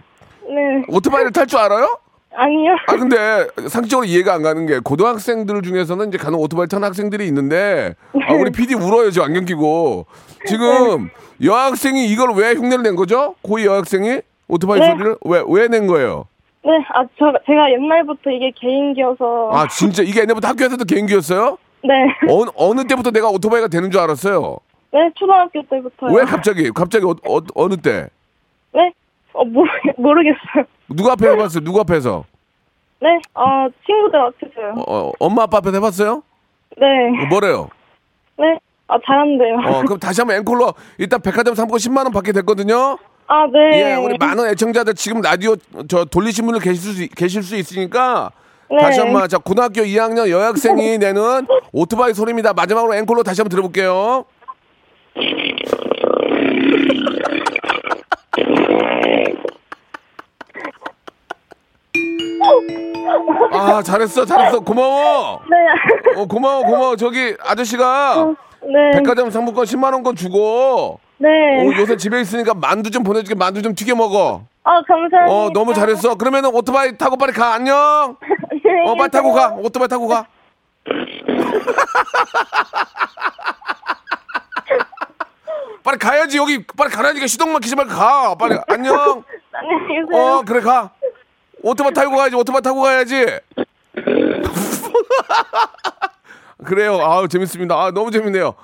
[0.89, 1.99] 오토바이를 탈 줄 알아요?
[2.37, 2.73] 아니요.
[2.89, 7.95] 아 근데 상식적으로 이해가 안 가는 게 고등학생들 중에서는 이제 간혹 오토바이 타는 학생들이 있는데
[8.29, 10.07] 아 우리 PD 울어요 저 안경 끼고
[10.47, 11.11] 지금
[11.43, 13.35] 여학생이 이걸 왜 흉내를 낸 거죠?
[13.45, 14.87] 고2 여학생이 오토바이 네.
[14.91, 16.27] 소리를 왜 왜 낸 거예요?
[16.65, 19.51] 네, 아, 저, 제가 옛날부터 이게 개인기여서.
[19.53, 21.59] 아 진짜 이게 옛날부터 학교에서도 개인기였어요?
[21.83, 21.93] 네.
[22.31, 24.57] 어느 어느 때부터 내가 오토바이가 되는 줄 알았어요?
[24.93, 26.13] 네, 초등학교 때부터요.
[26.13, 28.09] 왜 갑자기 갑자기 어, 어, 어느 때
[28.73, 28.93] 네?
[29.35, 29.69] 어, 모르,
[29.99, 30.65] 모르겠어요.
[30.89, 31.63] 누구 앞에 해봤어요?
[31.63, 32.25] 누구 앞에서?
[33.01, 34.75] 네, 어, 친구들 앞에서요.
[34.77, 36.23] 어, 어, 엄마 아빠 앞에서 해봤어요?
[36.79, 36.87] 네.
[37.23, 37.69] 어, 뭐래요?
[38.39, 38.59] 네.
[38.87, 39.57] 아, 잘한대요.
[39.65, 42.99] 어 그럼 다시 한번 앵콜로 일단 백화점 상품 10만 원 받게 됐거든요.
[43.27, 43.93] 아, 네.
[43.93, 45.57] 예, 우리 많은 애청자들 지금 라디오
[45.89, 48.31] 저 돌리신 분들 계실 수 계실 수 있으니까
[48.71, 48.77] 네.
[48.79, 52.53] 다시 한번 자 고등학교 2학년 여학생이 내는 오토바이 소리입니다.
[52.53, 54.27] 마지막으로 앵콜로 다시 한번 들어볼게요.
[63.53, 64.61] 아 잘했어 잘했어.
[64.61, 65.41] 고마워.
[65.51, 65.57] 네.
[66.21, 66.97] 어 고마워 고마워.
[66.97, 68.99] 저기 아저씨가 네.
[68.99, 70.99] 백화점 상품권 10만 원권 주고.
[71.19, 71.29] 네.
[71.29, 73.35] 어, 요새 집에 있으니까 만두 좀 보내줄게.
[73.39, 74.43] 만두 좀 튀겨 먹어.
[74.65, 75.27] 아, 감사합니다.
[75.33, 76.15] 어 너무 잘했어.
[76.17, 77.55] 그러면은 오토바이 타고 빨리 가.
[77.55, 78.17] 안녕.
[78.65, 78.71] 네.
[78.87, 79.55] 어 빨리 타고 가.
[79.59, 80.27] 오토바이 타고 가
[85.85, 86.39] 빨리 가야지.
[86.39, 88.35] 여기 빨리 가라니까 시동 막히지 말고 가.
[88.35, 88.95] 빨리 안녕.
[89.53, 90.21] 안녕히 계세요.
[90.21, 90.91] 어 그래 가.
[91.63, 92.35] 오토바이 타고 가야지.
[92.35, 93.27] 오토바이 타고 가야지.
[96.65, 96.99] 그래요.
[97.01, 97.75] 아우 재밌습니다.
[97.77, 98.55] 아 너무 재밌네요.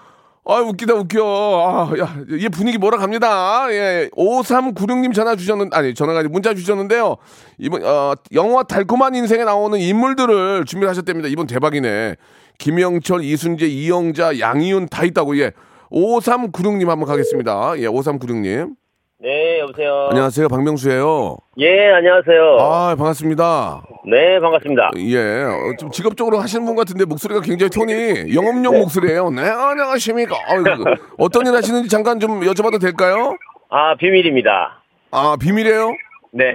[0.46, 1.90] 아 웃기다 웃겨.
[1.92, 3.66] 아야이 분위기 뭐라 갑니다.
[3.70, 7.16] 예 5396님 전화 주셨는 아니 전화가 아니고 문자 주셨는데요.
[7.58, 11.28] 이번 어 영화 달콤한 인생에 나오는 인물들을 준비하셨답니다.
[11.28, 12.16] 이번 대박이네.
[12.56, 15.38] 김영철 이순재 이영자 양희윤 다 있다고.
[15.38, 15.52] 예
[15.90, 18.70] 5396님 한번 가겠습니다 예 5396님
[19.22, 20.06] 네, 여보세요.
[20.10, 22.56] 안녕하세요 박명수예요 예, 안녕하세요.
[22.58, 24.92] 아 반갑습니다 네, 반갑습니다.
[24.96, 29.28] 예, 어, 좀 직업적으로 하시는 분 같은데 목소리가 굉장히 톤이 영업용 목소리예요.
[29.28, 30.34] 네, 안녕하십니까.
[30.34, 30.84] 어, 그,
[31.18, 33.36] 어떤 일 하시는지 잠깐 좀 여쭤봐도 될까요?
[33.68, 34.80] 아, 비밀입니다.
[35.10, 35.92] 아, 비밀이에요?
[36.32, 36.54] 네.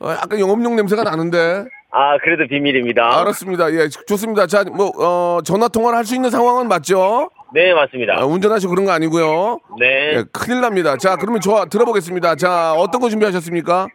[0.00, 1.64] 어, 약간 영업용 냄새가 나는데.
[1.90, 3.18] 아, 그래도 비밀입니다.
[3.20, 3.72] 알았습니다.
[3.72, 4.46] 예, 좋습니다.
[4.46, 7.30] 자, 뭐, 어, 전화 통화를 할 수 있는 상황은 맞죠?
[7.54, 8.14] 네, 맞습니다.
[8.18, 9.58] 아, 운전하시고 그런 거 아니고요.
[9.78, 10.14] 네.
[10.16, 10.96] 예, 큰일 납니다.
[10.96, 12.36] 자, 그러면 좋아, 들어보겠습니다.
[12.36, 13.88] 자, 어떤 거 준비하셨습니까?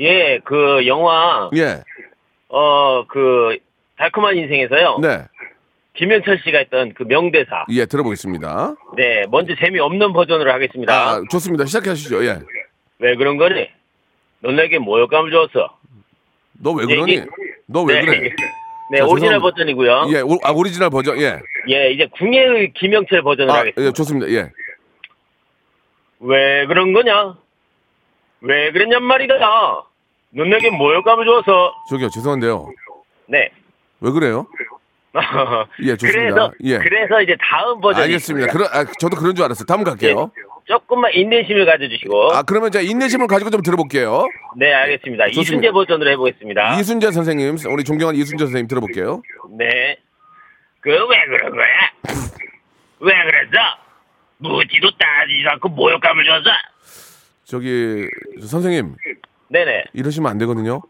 [0.00, 1.82] 예, 그 영화 예,
[2.48, 3.58] 어, 그
[3.98, 4.98] 달콤한 인생에서요.
[5.02, 5.24] 네,
[5.96, 7.66] 김영철 씨가 했던 그 명대사.
[7.70, 8.74] 예, 들어보겠습니다.
[8.96, 10.92] 네, 먼저 재미없는 버전으로 하겠습니다.
[10.92, 11.66] 아, 좋습니다.
[11.66, 12.24] 시작하시죠.
[12.24, 12.40] 예.
[12.98, 13.68] 왜 그런 거니?
[14.40, 15.76] 넌 내게 모욕감을 줬어.
[16.60, 17.18] 너 왜 그러니?
[17.20, 17.26] 네,
[17.66, 18.04] 너왜 네.
[18.06, 18.30] 그래?
[18.90, 19.40] 네, 자, 오리지널 죄송합니다.
[19.40, 20.04] 버전이고요.
[20.16, 21.38] 예, 오, 아, 오리지널 버전, 예.
[21.68, 23.82] 예, 이제 궁예의 김영철 버전을 아, 하겠습니다.
[23.82, 24.28] 예, 좋습니다.
[24.30, 24.50] 예.
[26.20, 27.36] 왜 그런 거냐?
[28.40, 29.34] 왜 그랬냔 말이다.
[30.30, 31.74] 넌 내게 모욕감을 줘서.
[31.88, 32.66] 저기요, 죄송한데요.
[33.26, 33.50] 네.
[34.00, 34.46] 왜 그래요?
[35.82, 36.20] 예, 좋습니다.
[36.20, 36.78] 그래서 예.
[36.78, 38.52] 그래서 이제 다음 버전이 알겠습니다.
[38.52, 39.64] 그러, 아, 저도 그런 줄 알았어요.
[39.66, 40.30] 다음 갈게요.
[40.64, 42.32] 조금만 인내심을 가져주시고.
[42.32, 44.26] 아, 그러면 제가 인내심을 가지고 좀 들어볼게요.
[44.56, 45.26] 네, 알겠습니다.
[45.26, 45.40] 좋습니다.
[45.42, 46.80] 이순재 버전으로 해보겠습니다.
[46.80, 49.22] 이순재 선생님, 우리 존경하는 이순재 선생님 들어볼게요.
[49.58, 49.98] 네.
[50.84, 51.66] 그 왜 그런 거야?
[53.00, 53.58] 왜 그랬어?
[54.38, 56.50] 묻지도 따지지도 않고 모욕감을 줬어?
[57.44, 58.06] 저기,
[58.40, 58.94] 선생님,
[59.48, 59.84] 네네.
[59.94, 60.82] 이러시면 안 되거든요.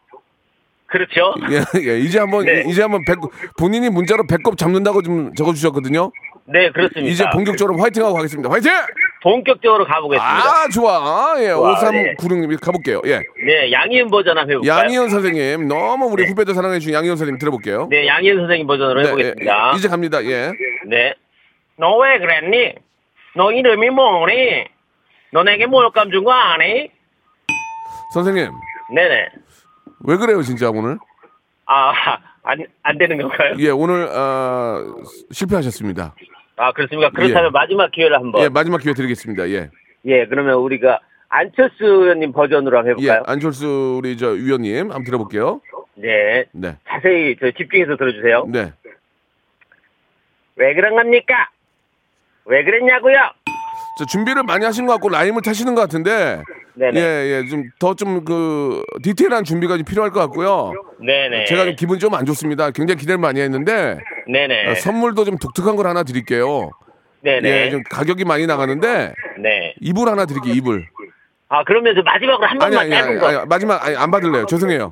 [0.87, 1.35] 그렇죠?
[1.51, 2.65] 예, 예, 이제 한번, 네.
[2.69, 3.15] 이제 한번 배,
[3.59, 6.11] 본인이 문자로 배꼽 잡는다고 좀 적어주셨거든요.
[6.47, 7.11] 네, 그렇습니다.
[7.11, 8.51] 이제 본격적으로 화이팅하고 가겠습니다.
[8.51, 8.73] 화이팅!
[9.25, 10.23] 본격적으로 가보겠습니다.
[10.37, 11.35] 아, 좋아.
[11.39, 13.01] 예, 좋아, 5396님 가볼게요.
[13.07, 13.21] 예.
[13.47, 14.79] 네, 양희은 버전 한번 해볼까요?
[14.85, 17.89] 양희연 선생님, 너무 우리 후배들 사랑해주신 양희연 선생님 들어볼게요.
[17.91, 19.71] 네, 양희은 선생님 버전으로 네, 해보겠습니다.
[19.73, 20.23] 예, 이제 갑니다.
[20.27, 20.53] 예.
[20.87, 21.15] 네.
[21.79, 22.75] 너 왜 그랬니?
[23.35, 24.67] 너 이름이 뭐니?
[25.33, 26.91] 너 내게 모욕감 준 거 아니?
[28.13, 28.51] 선생님,
[28.95, 29.29] 네네.
[30.07, 30.99] 왜 그래요, 진짜 오늘?
[31.65, 31.93] 아,
[32.45, 33.55] 안, 안 되는 건가요?
[33.59, 34.85] 예, 오늘, 아,
[35.33, 36.15] 실패하셨습니다.
[36.57, 37.11] 아, 그렇습니까?
[37.11, 37.51] 그렇다면 예.
[37.51, 38.43] 마지막 기회를 한번.
[38.43, 39.49] 예, 마지막 기회 드리겠습니다.
[39.51, 39.71] 예.
[40.07, 43.23] 예, 그러면 우리가 안철수 의원님 버전으로 한번 예, 해볼까요?
[43.27, 45.61] 안철수 우리 저 위원님 한번 들어볼게요.
[45.95, 46.45] 네.
[46.53, 46.77] 네.
[46.89, 48.47] 자세히 저 집중해서 들어주세요.
[48.49, 48.73] 네.
[50.57, 51.51] 왜 그런 겁니까?
[52.45, 53.17] 왜 그랬냐고요?
[53.99, 56.43] 저 준비를 많이 하신 것 같고 라임을 타시는 것 같은데
[56.77, 57.01] 네네.
[57.01, 57.05] 예,
[57.45, 60.73] 예, 좀 더 좀 그 디테일한 준비가 좀 필요할 것 같고요.
[61.01, 61.45] 네네.
[61.45, 62.71] 제가 좀 기분이 좀 안 좋습니다.
[62.71, 64.71] 굉장히 기대를 많이 했는데 네네.
[64.71, 66.71] 어, 선물도 좀 독특한 걸 하나 드릴게요.
[67.23, 67.49] 네네.
[67.49, 69.75] 예, 좀 가격이 많이 나가는데 네.
[69.81, 70.53] 이불 하나 드릴게요.
[70.55, 70.87] 이불.
[71.49, 73.47] 아 그러면 저 마지막으로 한 아니 번만 아니 짧은 아니, 거.
[73.47, 74.47] 마지막 아니 안 받을래요.
[74.47, 74.91] 죄송해요.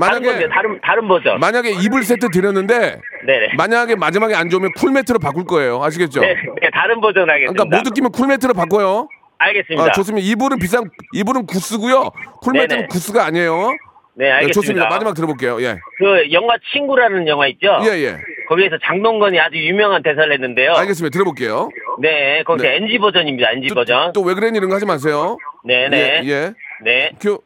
[0.00, 1.40] 다른 만약에 다른 다른 버전.
[1.40, 3.54] 만약에 이불 세트 드렸는데 네네.
[3.56, 5.82] 만약에 마지막에 안 좋으면 cool 매트로 바꿀 거예요.
[5.82, 6.20] 아시겠죠?
[6.20, 7.52] 네, 네, 다른 버전 하겠습니다.
[7.64, 9.08] 그러니까 못 느끼면 cool 매트로 바꿔요.
[9.40, 9.84] 알겠습니다.
[9.84, 10.26] 아, 좋습니다.
[10.26, 12.10] 이불은 비싼 이불은 goose고요.
[12.52, 12.86] 네네.
[12.88, 13.70] goose가 아니에요.
[14.14, 14.52] 네, 네, 알겠습니다.
[14.60, 14.88] 좋습니다.
[14.88, 15.62] 마지막 들어볼게요.
[15.62, 15.78] 예.
[15.98, 17.78] 그 영화 친구라는 영화 있죠?
[17.84, 18.16] 예, 예.
[18.48, 20.72] 거기에서 장동건이 아주 유명한 대사를 했는데요.
[20.74, 21.12] 알겠습니다.
[21.12, 21.70] 들어볼게요.
[22.00, 22.76] 네, 거기서 네.
[22.76, 23.50] NG 버전입니다.
[23.52, 24.12] NG 버전.
[24.12, 25.38] 또 왜 그랬니 이런 거 하지 마세요.
[25.64, 26.20] 네, 네.
[26.24, 26.52] 예, 예.
[26.82, 27.10] 네.
[27.20, 27.40] 큐.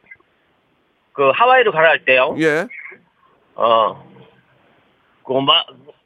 [1.12, 2.35] 그 하와이로 가라 할 때요.
[2.40, 2.66] 예.
[3.54, 4.04] 어.
[5.22, 5.52] 고마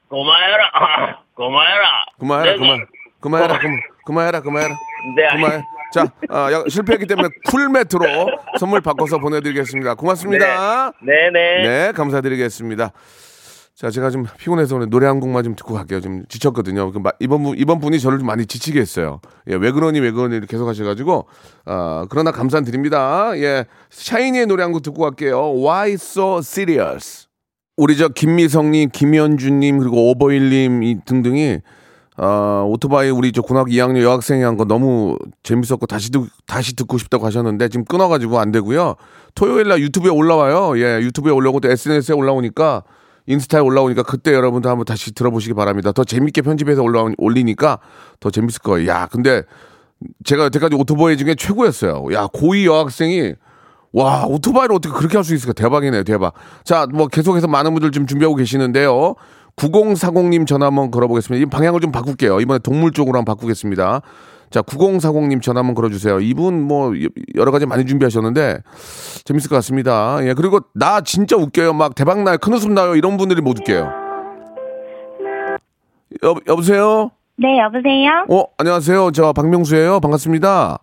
[0.09, 1.23] 고마해라.
[1.35, 2.05] 고마해라.
[2.19, 2.87] 그만해라, 네, 그만.
[3.21, 3.81] 그만해라, 그만.
[4.05, 4.75] 그만해라, 그만해라.
[5.17, 5.65] 네, 알- 그만.
[5.93, 8.05] 자, 아, 야, 실패했기 때문에 쿨매트로
[8.61, 9.95] 선물 바꿔서 보내드리겠습니다.
[9.95, 10.93] 고맙습니다.
[11.03, 11.63] 네, 네.
[11.87, 12.93] 네, 감사드리겠습니다.
[13.75, 16.01] 자, 제가 좀 피곤해서 오늘 노래 한 곡만 좀 듣고 갈게요.
[16.01, 16.91] 좀 지쳤거든요.
[16.93, 19.21] 그 마- 이번 분, 이번 분이 저를 좀 많이 지치게 했어요.
[19.49, 21.27] 예, 왜 그러니, 왜 그러니, 계속 하셔가지고,
[21.65, 23.39] 아, 그러나 감사드립니다.
[23.39, 25.55] 예, 샤이니의 노래 한 곡 듣고 갈게요.
[25.65, 27.29] Why So Serious?
[27.77, 31.61] 우리 저 김미성님, 김현주님, 그리고 오버일님 이 등등이
[32.21, 36.99] 아, 오토바이 우리 저 고등학교 2학년 여학생이 한 거 너무 재밌었고 다시 듣, 다시 듣고
[36.99, 38.97] 싶다고 하셨는데 지금 끊어가지고 안 되고요.
[39.37, 40.77] 토요일 날 유튜브에 올라와요.
[40.81, 42.83] 예, 유튜브에 올라오고 또 SNS에 올라오니까
[43.27, 45.93] 인스타에 올라오니까 그때 여러분들 한번 다시 들어보시기 바랍니다.
[45.93, 47.79] 더 재밌게 편집해서 올라 올리니까
[48.19, 48.89] 더 재밌을 거예요.
[48.91, 49.45] 야, 근데
[50.25, 52.07] 제가 여태까지 오토바이 중에 최고였어요.
[52.15, 53.35] 야, 고2 여학생이
[53.93, 55.53] 와, 오토바이를 어떻게 그렇게 할 수 있을까?
[55.53, 56.35] 대박이네요, 대박.
[56.65, 59.15] 자, 뭐 계속해서 많은 분들 지금 준비하고 계시는데요.
[59.59, 61.43] 9040님 전화 한번 걸어보겠습니다.
[61.43, 62.41] 이 방향을 좀 바꿀게요.
[62.41, 64.01] 이번에 동물 쪽으로 한번 바꾸겠습니다.
[64.51, 66.21] 자, 9040님 전화 한번 걸어주세요.
[66.21, 66.93] 이분 뭐
[67.35, 68.59] 여러 가지 많이 준비하셨는데
[69.25, 70.19] 재밌을 것 같습니다.
[70.23, 71.75] 예, 그리고 나 진짜 웃겨요.
[71.75, 72.39] 막 대박 나요.
[72.39, 72.95] 큰 웃음 나요.
[72.95, 73.93] 이런 분들이 못 웃겨요.
[76.25, 77.11] 여, 여보세요?
[77.37, 78.25] 네, 여보세요?
[78.31, 79.11] 어, 안녕하세요.
[79.13, 80.01] 저 박명수예요.
[80.01, 80.79] 반갑습니다.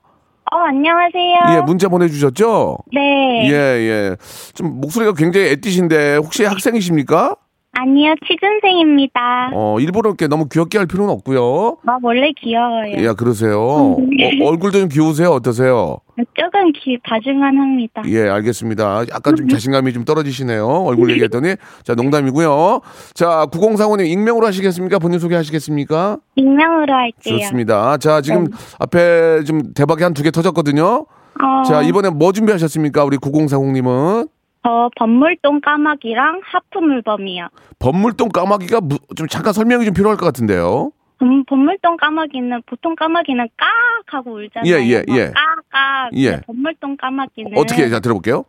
[0.51, 1.57] 어, 안녕하세요.
[1.57, 2.77] 예, 문자 보내주셨죠?
[2.93, 3.49] 네.
[3.49, 4.15] 예, 예.
[4.53, 7.35] 좀 목소리가 굉장히 애띠신데 혹시 학생이십니까?
[7.77, 9.51] 아니요, 취준생입니다.
[9.53, 11.77] 어, 일부러 이렇게 너무 귀엽게 할 필요는 없고요.
[11.83, 12.93] 막 원래 귀여워요.
[12.97, 13.59] 예, 그러세요.
[13.61, 13.97] 어,
[14.43, 15.31] 얼굴도 좀 귀우세요.
[15.31, 15.97] 어떠세요?
[16.33, 18.01] 조금 귀, 봐줄만 합니다.
[18.07, 19.03] 예, 알겠습니다.
[19.13, 20.65] 약간 좀 자신감이 좀 떨어지시네요.
[20.65, 21.55] 얼굴 얘기했더니.
[21.83, 22.79] 자, 농담이고요.
[23.13, 24.97] 자, 9045님 익명으로 하시겠습니까?
[24.99, 26.17] 본인 소개하시겠습니까?
[26.35, 27.39] 익명으로 할게요.
[27.39, 27.97] 좋습니다.
[27.97, 28.47] 자, 지금
[28.79, 31.05] 앞에 좀 대박이 한 두 개 터졌거든요.
[31.43, 33.03] 어, 자, 이번에 뭐 준비하셨습니까?
[33.03, 34.29] 우리 9040님은.
[34.65, 37.49] 저 번물동 까마귀랑 하프물범이요.
[37.77, 40.89] 법물동 까마귀가 무- 좀 잠깐 설명이 좀 필요할 것 같은데요.
[41.21, 43.67] 음, 번물동 까마귀는 보통 까마귀는 깍
[44.07, 44.73] 하고 울잖아요.
[44.73, 45.31] 예, 예, 예.
[45.31, 46.13] 깍깍.
[46.15, 46.29] 예.
[46.31, 47.89] 근데 번물동 까마귀는 어떻게 해?
[47.89, 48.43] 자, 들어볼게요.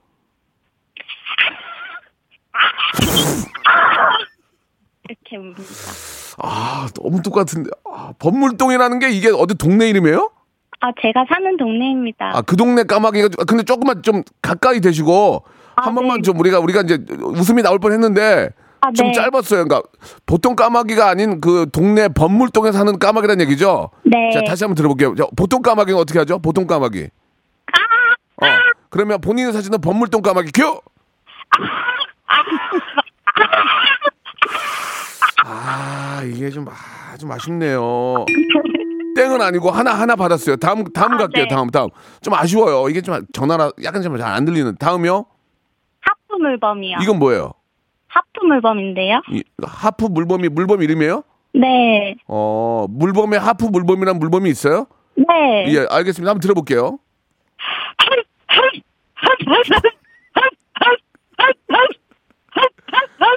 [5.09, 5.62] 이렇게 웁니다.
[6.38, 7.70] 아, 너무 똑같은데.
[7.85, 10.31] 아, 법물동이라는 게 이게 어디 동네 이름이에요?
[10.81, 12.33] 아, 제가 사는 동네입니다.
[12.37, 15.44] 아, 그 동네 까마귀가 좀- 근데 조금만 좀 가까이 되시고
[15.77, 19.12] 한 번만 좀 우리가 우리가 이제 웃음이 나올 뻔했는데 아, 좀 네.
[19.12, 19.65] 짧았어요.
[19.65, 19.83] 그러니까
[20.27, 23.91] 보통 까마귀가 아닌 그 동네 법물동에 사는 까마귀란 얘기죠.
[24.05, 24.31] 네.
[24.33, 25.15] 자, 다시 한번 들어볼게요.
[25.15, 26.39] 자, 보통 까마귀는 어떻게 하죠?
[26.39, 27.09] 보통 까마귀.
[28.43, 28.47] 어.
[28.91, 30.81] 그러면 본인이 사시는 법물동 까마귀 큐.
[35.45, 38.25] 아, 이게 좀, 아, 좀 아쉽네요.
[39.17, 40.57] 땡은 아니고 하나 하나 받았어요.
[40.57, 41.45] 다음 다음 갈게요.
[41.45, 41.49] 네.
[41.49, 41.89] 다음 다음.
[42.21, 42.89] 좀 아쉬워요.
[42.89, 44.77] 이게 좀 전화라 약간 좀 잘 안 들리는.
[44.77, 45.25] 다음이요?
[46.37, 46.99] 하프 물범이요.
[47.03, 47.53] 이건 뭐예요?
[48.09, 49.22] 하프 물범인데요?
[49.31, 51.22] 이 하프 물범이 물범 이름이에요?
[51.55, 52.16] 네.
[52.29, 54.87] 어, 물범에 하프 물범이란 물범이 있어요?
[55.16, 55.64] 네.
[55.68, 56.31] 예, 알겠습니다.
[56.31, 56.99] 한번 들어볼게요.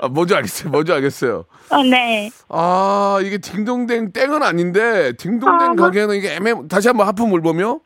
[0.02, 0.70] 아, 뭔지 알겠어요.
[0.72, 1.46] 뭔지 알겠어요.
[1.72, 2.30] 어, 네.
[2.50, 6.54] 아, 이게 딩동댕 땡은 아닌데 딩동댕 가게는 이게 애매.
[6.70, 7.82] 다시 한번 하프 물범이 요?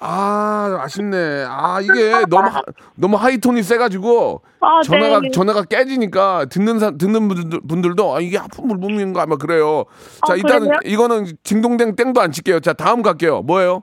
[0.00, 1.44] 아, 아쉽네.
[1.46, 2.62] 아, 이게 너무 하,
[2.94, 5.30] 너무 하이톤이 세가지고 아, 전화가 네.
[5.30, 9.84] 전화가 깨지니까 듣는 사, 듣는 분들, 분들도 아, 이게 하프 물범인가 아마 그래요.
[10.26, 10.80] 자, 아, 일단은 그래요?
[10.84, 12.60] 이거는 딩동댕 땡도 안 칠게요.
[12.60, 13.42] 자, 다음 갈게요.
[13.42, 13.82] 뭐예요?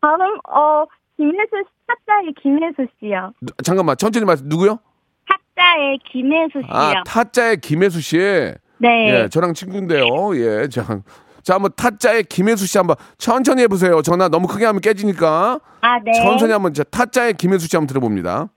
[0.00, 0.84] 다음, 어,
[1.16, 3.32] 김혜수, 씨, 타짜의 김혜수 씨요.
[3.64, 4.48] 잠깐만, 천천히 말씀.
[4.48, 4.78] 누구요?
[5.28, 6.70] 타짜의 김혜수 씨요.
[6.70, 8.18] 아, 타짜의 김혜수 씨.
[8.78, 9.22] 네.
[9.22, 10.04] 예, 저랑 친구인데요.
[10.36, 11.00] 예, 자,
[11.46, 14.02] 자, 한번 타짜의 김혜수 씨 한번 천천히 해보세요.
[14.02, 15.60] 전화 너무 크게 하면 깨지니까.
[15.80, 16.10] 아, 네.
[16.14, 18.48] 천천히 한번 자, 타짜의 김혜수 씨 한번 들어봅니다.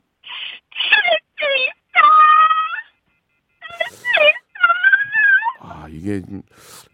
[5.61, 6.41] 아, 이게 좀-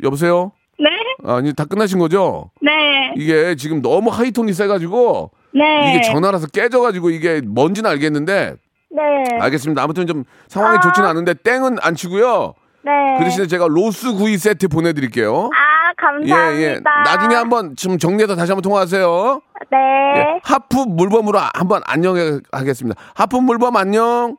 [0.03, 0.51] 여보세요?
[0.77, 0.89] 네,
[1.23, 2.51] 아니 다 끝나신 거죠?
[2.61, 2.71] 네,
[3.15, 5.89] 이게 지금 너무 하이톤이 세가지고 네.
[5.93, 8.55] 이게 전화라서 깨져가지고 이게 뭔지는 알겠는데
[8.91, 9.01] 네.
[9.39, 9.81] 알겠습니다.
[9.81, 12.53] 아무튼 좀 상황이 좋지는 않은데 땡은 안 치고요.
[12.83, 12.91] 네.
[13.17, 15.49] 그 대신에 제가 로스 구이 세트 보내드릴게요.
[15.53, 16.55] 아, 감사합니다.
[16.57, 16.79] 예, 예.
[17.05, 19.41] 나중에 한번 좀 정리해서 다시 한번 통화하세요.
[19.71, 19.77] 네.
[20.17, 20.39] 예.
[20.43, 22.99] 하프 물범으로 한번 안녕하겠습니다.
[23.15, 24.37] 하프 물범 안녕.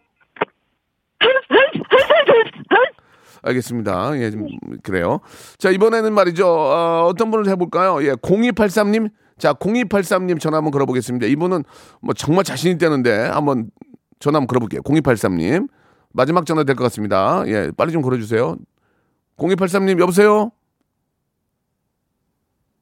[3.42, 4.18] 알겠습니다.
[4.18, 4.46] 예, 좀
[4.82, 5.20] 그래요.
[5.58, 6.46] 자, 이번에는 말이죠.
[6.48, 8.02] 어, 떤 분을 해볼까요?
[8.04, 9.10] 예, 0283님.
[9.38, 11.26] 자, 0283님 전화 한번 걸어보겠습니다.
[11.26, 11.62] 이분은
[12.00, 13.70] 뭐 정말 자신 있다는데 한번
[14.18, 14.80] 전화 한번 걸어볼게요.
[14.82, 15.68] 0283님.
[16.12, 17.44] 마지막 전화 될 것 같습니다.
[17.46, 18.56] 예, 빨리 좀 걸어주세요.
[19.36, 20.50] 0283님, 여보세요?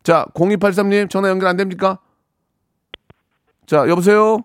[0.05, 1.99] 자, 0283님 전화 연결 안 됩니까?
[3.67, 4.39] 자, 여보세요?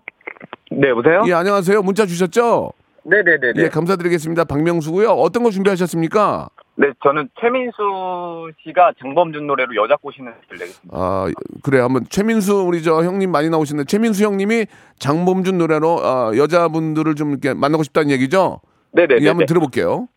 [0.72, 1.24] 네, 여보세요?
[1.28, 1.82] 예, 안녕하세요.
[1.82, 2.72] 문자 주셨죠?
[3.04, 3.64] 네네네네.
[3.64, 4.46] 예, 감사드리겠습니다.
[4.46, 5.10] 박명수고요.
[5.10, 6.50] 어떤 거 준비하셨습니까?
[6.76, 10.98] 네, 저는 최민수 씨가 장범준 노래로 여자 꼬시는 을 내겠습니다.
[10.98, 11.28] 아,
[11.62, 11.82] 그래.
[11.82, 14.66] 한번 최민수 우리 저 형님 많이 나오시는데 최민수 형님이
[15.00, 18.62] 장범준 노래로 어, 여자분들을 좀 이렇게 만나고 싶다는 얘기죠?
[18.94, 19.26] 네네네.
[19.26, 20.08] 예, 한번 들어볼게요.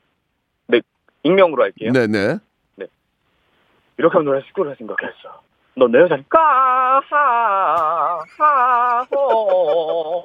[0.69, 0.81] 네,
[1.25, 1.91] 익명으로 할게요.
[1.93, 2.39] 네, 네.
[3.99, 5.41] 이렇게 하면 노래 식구를 생각했어.
[5.75, 7.01] 넌내 여자니 까
[9.01, 10.25] 하하호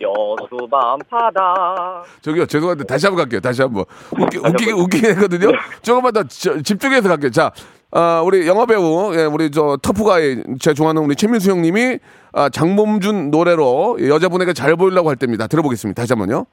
[0.00, 3.40] 여수밤 바다 저기요, 죄송한데 다시 한번 갈게요.
[3.40, 3.84] 다시 한번.
[4.18, 5.52] 웃기, 웃기게, 웃기게 했거든요.
[5.82, 7.30] 조금만 더 저- 집중해서 갈게요.
[7.30, 7.50] 자,
[7.90, 11.98] 아, 우리 영화배우, 예, 우리 저 터프가이, 제 좋아하는 우리 최민수 형님이
[12.32, 15.46] 아, 장범준 노래로 여자분에게 잘 보이려고 할 때입니다.
[15.46, 16.00] 들어보겠습니다.
[16.02, 16.44] 다시 한 번요.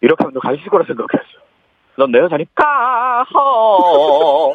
[0.00, 1.24] 이렇게 하면 너 가실 거라 생각했어.
[1.96, 4.54] 넌 내 여자니까 호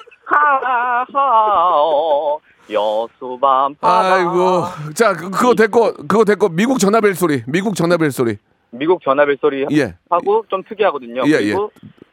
[1.08, 4.64] 하하호 여수밤 바다 아이고.
[4.94, 7.44] 자, 그, 그거 됐고, 그거 됐고, 미국 전화벨 소리.
[7.48, 8.38] 미국 전화벨 소리.
[8.72, 9.96] 미국 전화벨 소리 예.
[10.10, 11.24] 하고 좀 특이하거든요.
[11.26, 11.72] 예, 그리고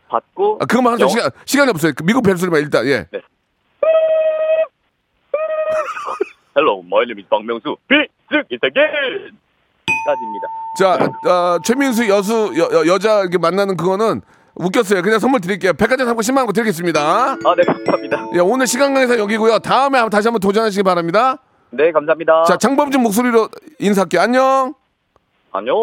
[0.08, 1.02] 받고 아, 그것만 하죠.
[1.02, 1.92] 영- 시간, 시간이 없어요.
[1.94, 3.06] 그 미국 벨 소리만 일단, 예.
[6.56, 7.76] Hello, my name is 박명수.
[7.88, 9.36] 빅즉 is again.
[10.06, 10.48] 까지입니다.
[10.78, 10.94] 자,
[11.30, 14.22] 어, 최민수 여수, 여, 여, 여자 이렇게 만나는 그거는
[14.56, 15.02] 웃겼어요.
[15.02, 15.72] 그냥 선물 드릴게요.
[15.74, 17.00] 백화점 상품 10만 원 드리겠습니다.
[17.00, 18.26] 아, 네, 감사합니다.
[18.34, 19.58] 예, 오늘 시간 강에서 여기고요.
[19.58, 21.36] 다음에 한번 다시 한번 도전하시기 바랍니다.
[21.70, 22.44] 네, 감사합니다.
[22.44, 23.48] 자, 장범준 목소리로
[23.78, 24.22] 인사할게요.
[24.22, 24.74] 안녕.
[25.52, 25.74] 안녕.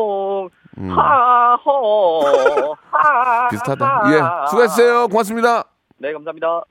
[0.76, 2.76] 하호.
[2.90, 3.46] 하.
[3.46, 3.50] 음.
[3.52, 4.02] 비슷하다.
[4.08, 5.08] 예, 수고했어요.
[5.08, 5.66] 고맙습니다.
[5.98, 6.64] 네, 감사합니다.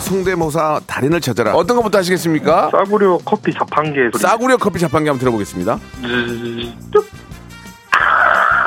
[0.00, 1.54] 성대모사 달인을 찾아라.
[1.54, 2.70] 어떤 것부터 하시겠습니까?
[2.70, 5.78] 싸구려 커피 자판기에 싸구려 커피 자판기 한번 들어보겠습니다.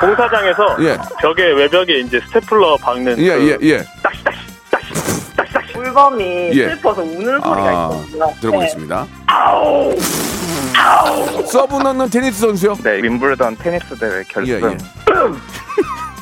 [0.02, 0.98] 공사장에서 예.
[1.20, 3.86] 벽에 외벽에 이제 스테플러 박는 예, 그 예, 예.
[5.76, 6.70] 물범이 예.
[6.70, 8.34] 슬퍼서 우는 소리가 아, 있거든요.
[8.42, 9.08] 들어보겠습니다.
[11.46, 12.76] 서브 넣는 테니스 선수요?
[12.84, 14.54] 네, 윔블던 테니스 대회 결승.
[14.54, 14.78] 예, 예.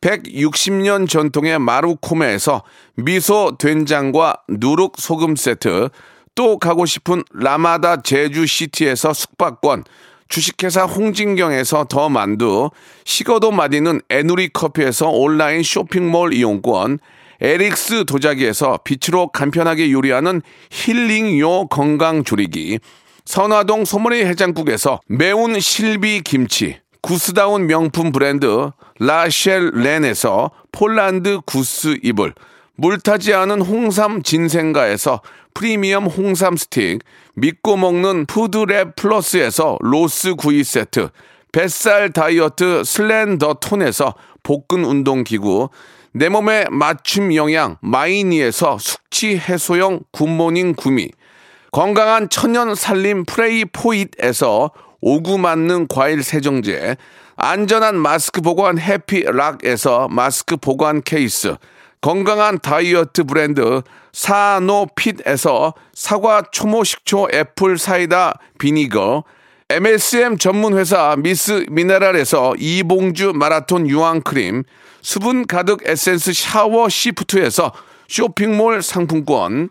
[0.00, 2.62] 160년 전통의 마루코메에서
[2.94, 5.88] 미소 된장과 누룩 소금 세트,
[6.34, 9.84] 또 가고 싶은 라마다 제주시티에서 숙박권,
[10.28, 12.70] 주식회사 홍진경에서 더 만두,
[13.04, 16.98] 식어도 맛있는 에누리 커피에서 온라인 쇼핑몰 이용권,
[17.40, 22.78] 에릭스 도자기에서 빛으로 간편하게 요리하는 힐링요 건강 조리기,
[23.24, 26.78] 선화동 소머리 해장국에서 매운 실비 김치,
[27.08, 32.34] 구스다운 명품 브랜드 라셸 렌에서 폴란드 구스 이불,
[32.74, 35.22] 물타지 않은 홍삼 진생가에서
[35.54, 36.98] 프리미엄 홍삼 스틱,
[37.34, 41.08] 믿고 먹는 푸드랩 플러스에서 로스 구이 세트,
[41.50, 45.70] 뱃살 다이어트 슬렌더 톤에서 복근 운동 기구,
[46.12, 51.08] 내 몸에 맞춤 영양 마이니에서 숙취 해소용 굿모닝 구미,
[51.72, 56.96] 건강한 천연 살림 프레이 포잇에서 오구 맞는 과일 세정제,
[57.36, 61.54] 안전한 마스크 보관 해피락에서 마스크 보관 케이스,
[62.00, 63.82] 건강한 다이어트 브랜드
[64.12, 69.22] 사노핏에서 사과 초모 식초 애플 사이다 비니거,
[69.70, 74.64] MSM 전문 회사 미스 미네랄에서 이봉주 마라톤 유황 크림,
[75.02, 77.72] 수분 가득 에센스 샤워 시프트에서
[78.08, 79.70] 쇼핑몰 상품권,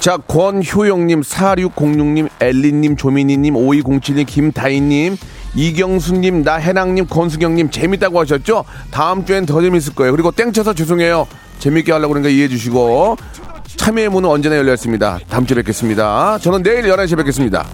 [0.00, 5.16] 자, 권효영님, 4606님, 엘리님, 조민희님, 5207님, 김다희님,
[5.54, 8.64] 이경수님, 나해랑님, 권수경님, 재밌다고 하셨죠?
[8.90, 10.12] 다음 주엔 더 재밌을 거예요.
[10.12, 11.26] 그리고 땡쳐서 죄송해요.
[11.58, 13.16] 재밌게 하려고 그러니까 이해해 주시고.
[13.76, 15.18] 참여의 문은 언제나 열려 있습니다.
[15.28, 16.38] 다음 주에 뵙겠습니다.
[16.38, 17.66] 저는 내일 11시에 뵙겠습니다.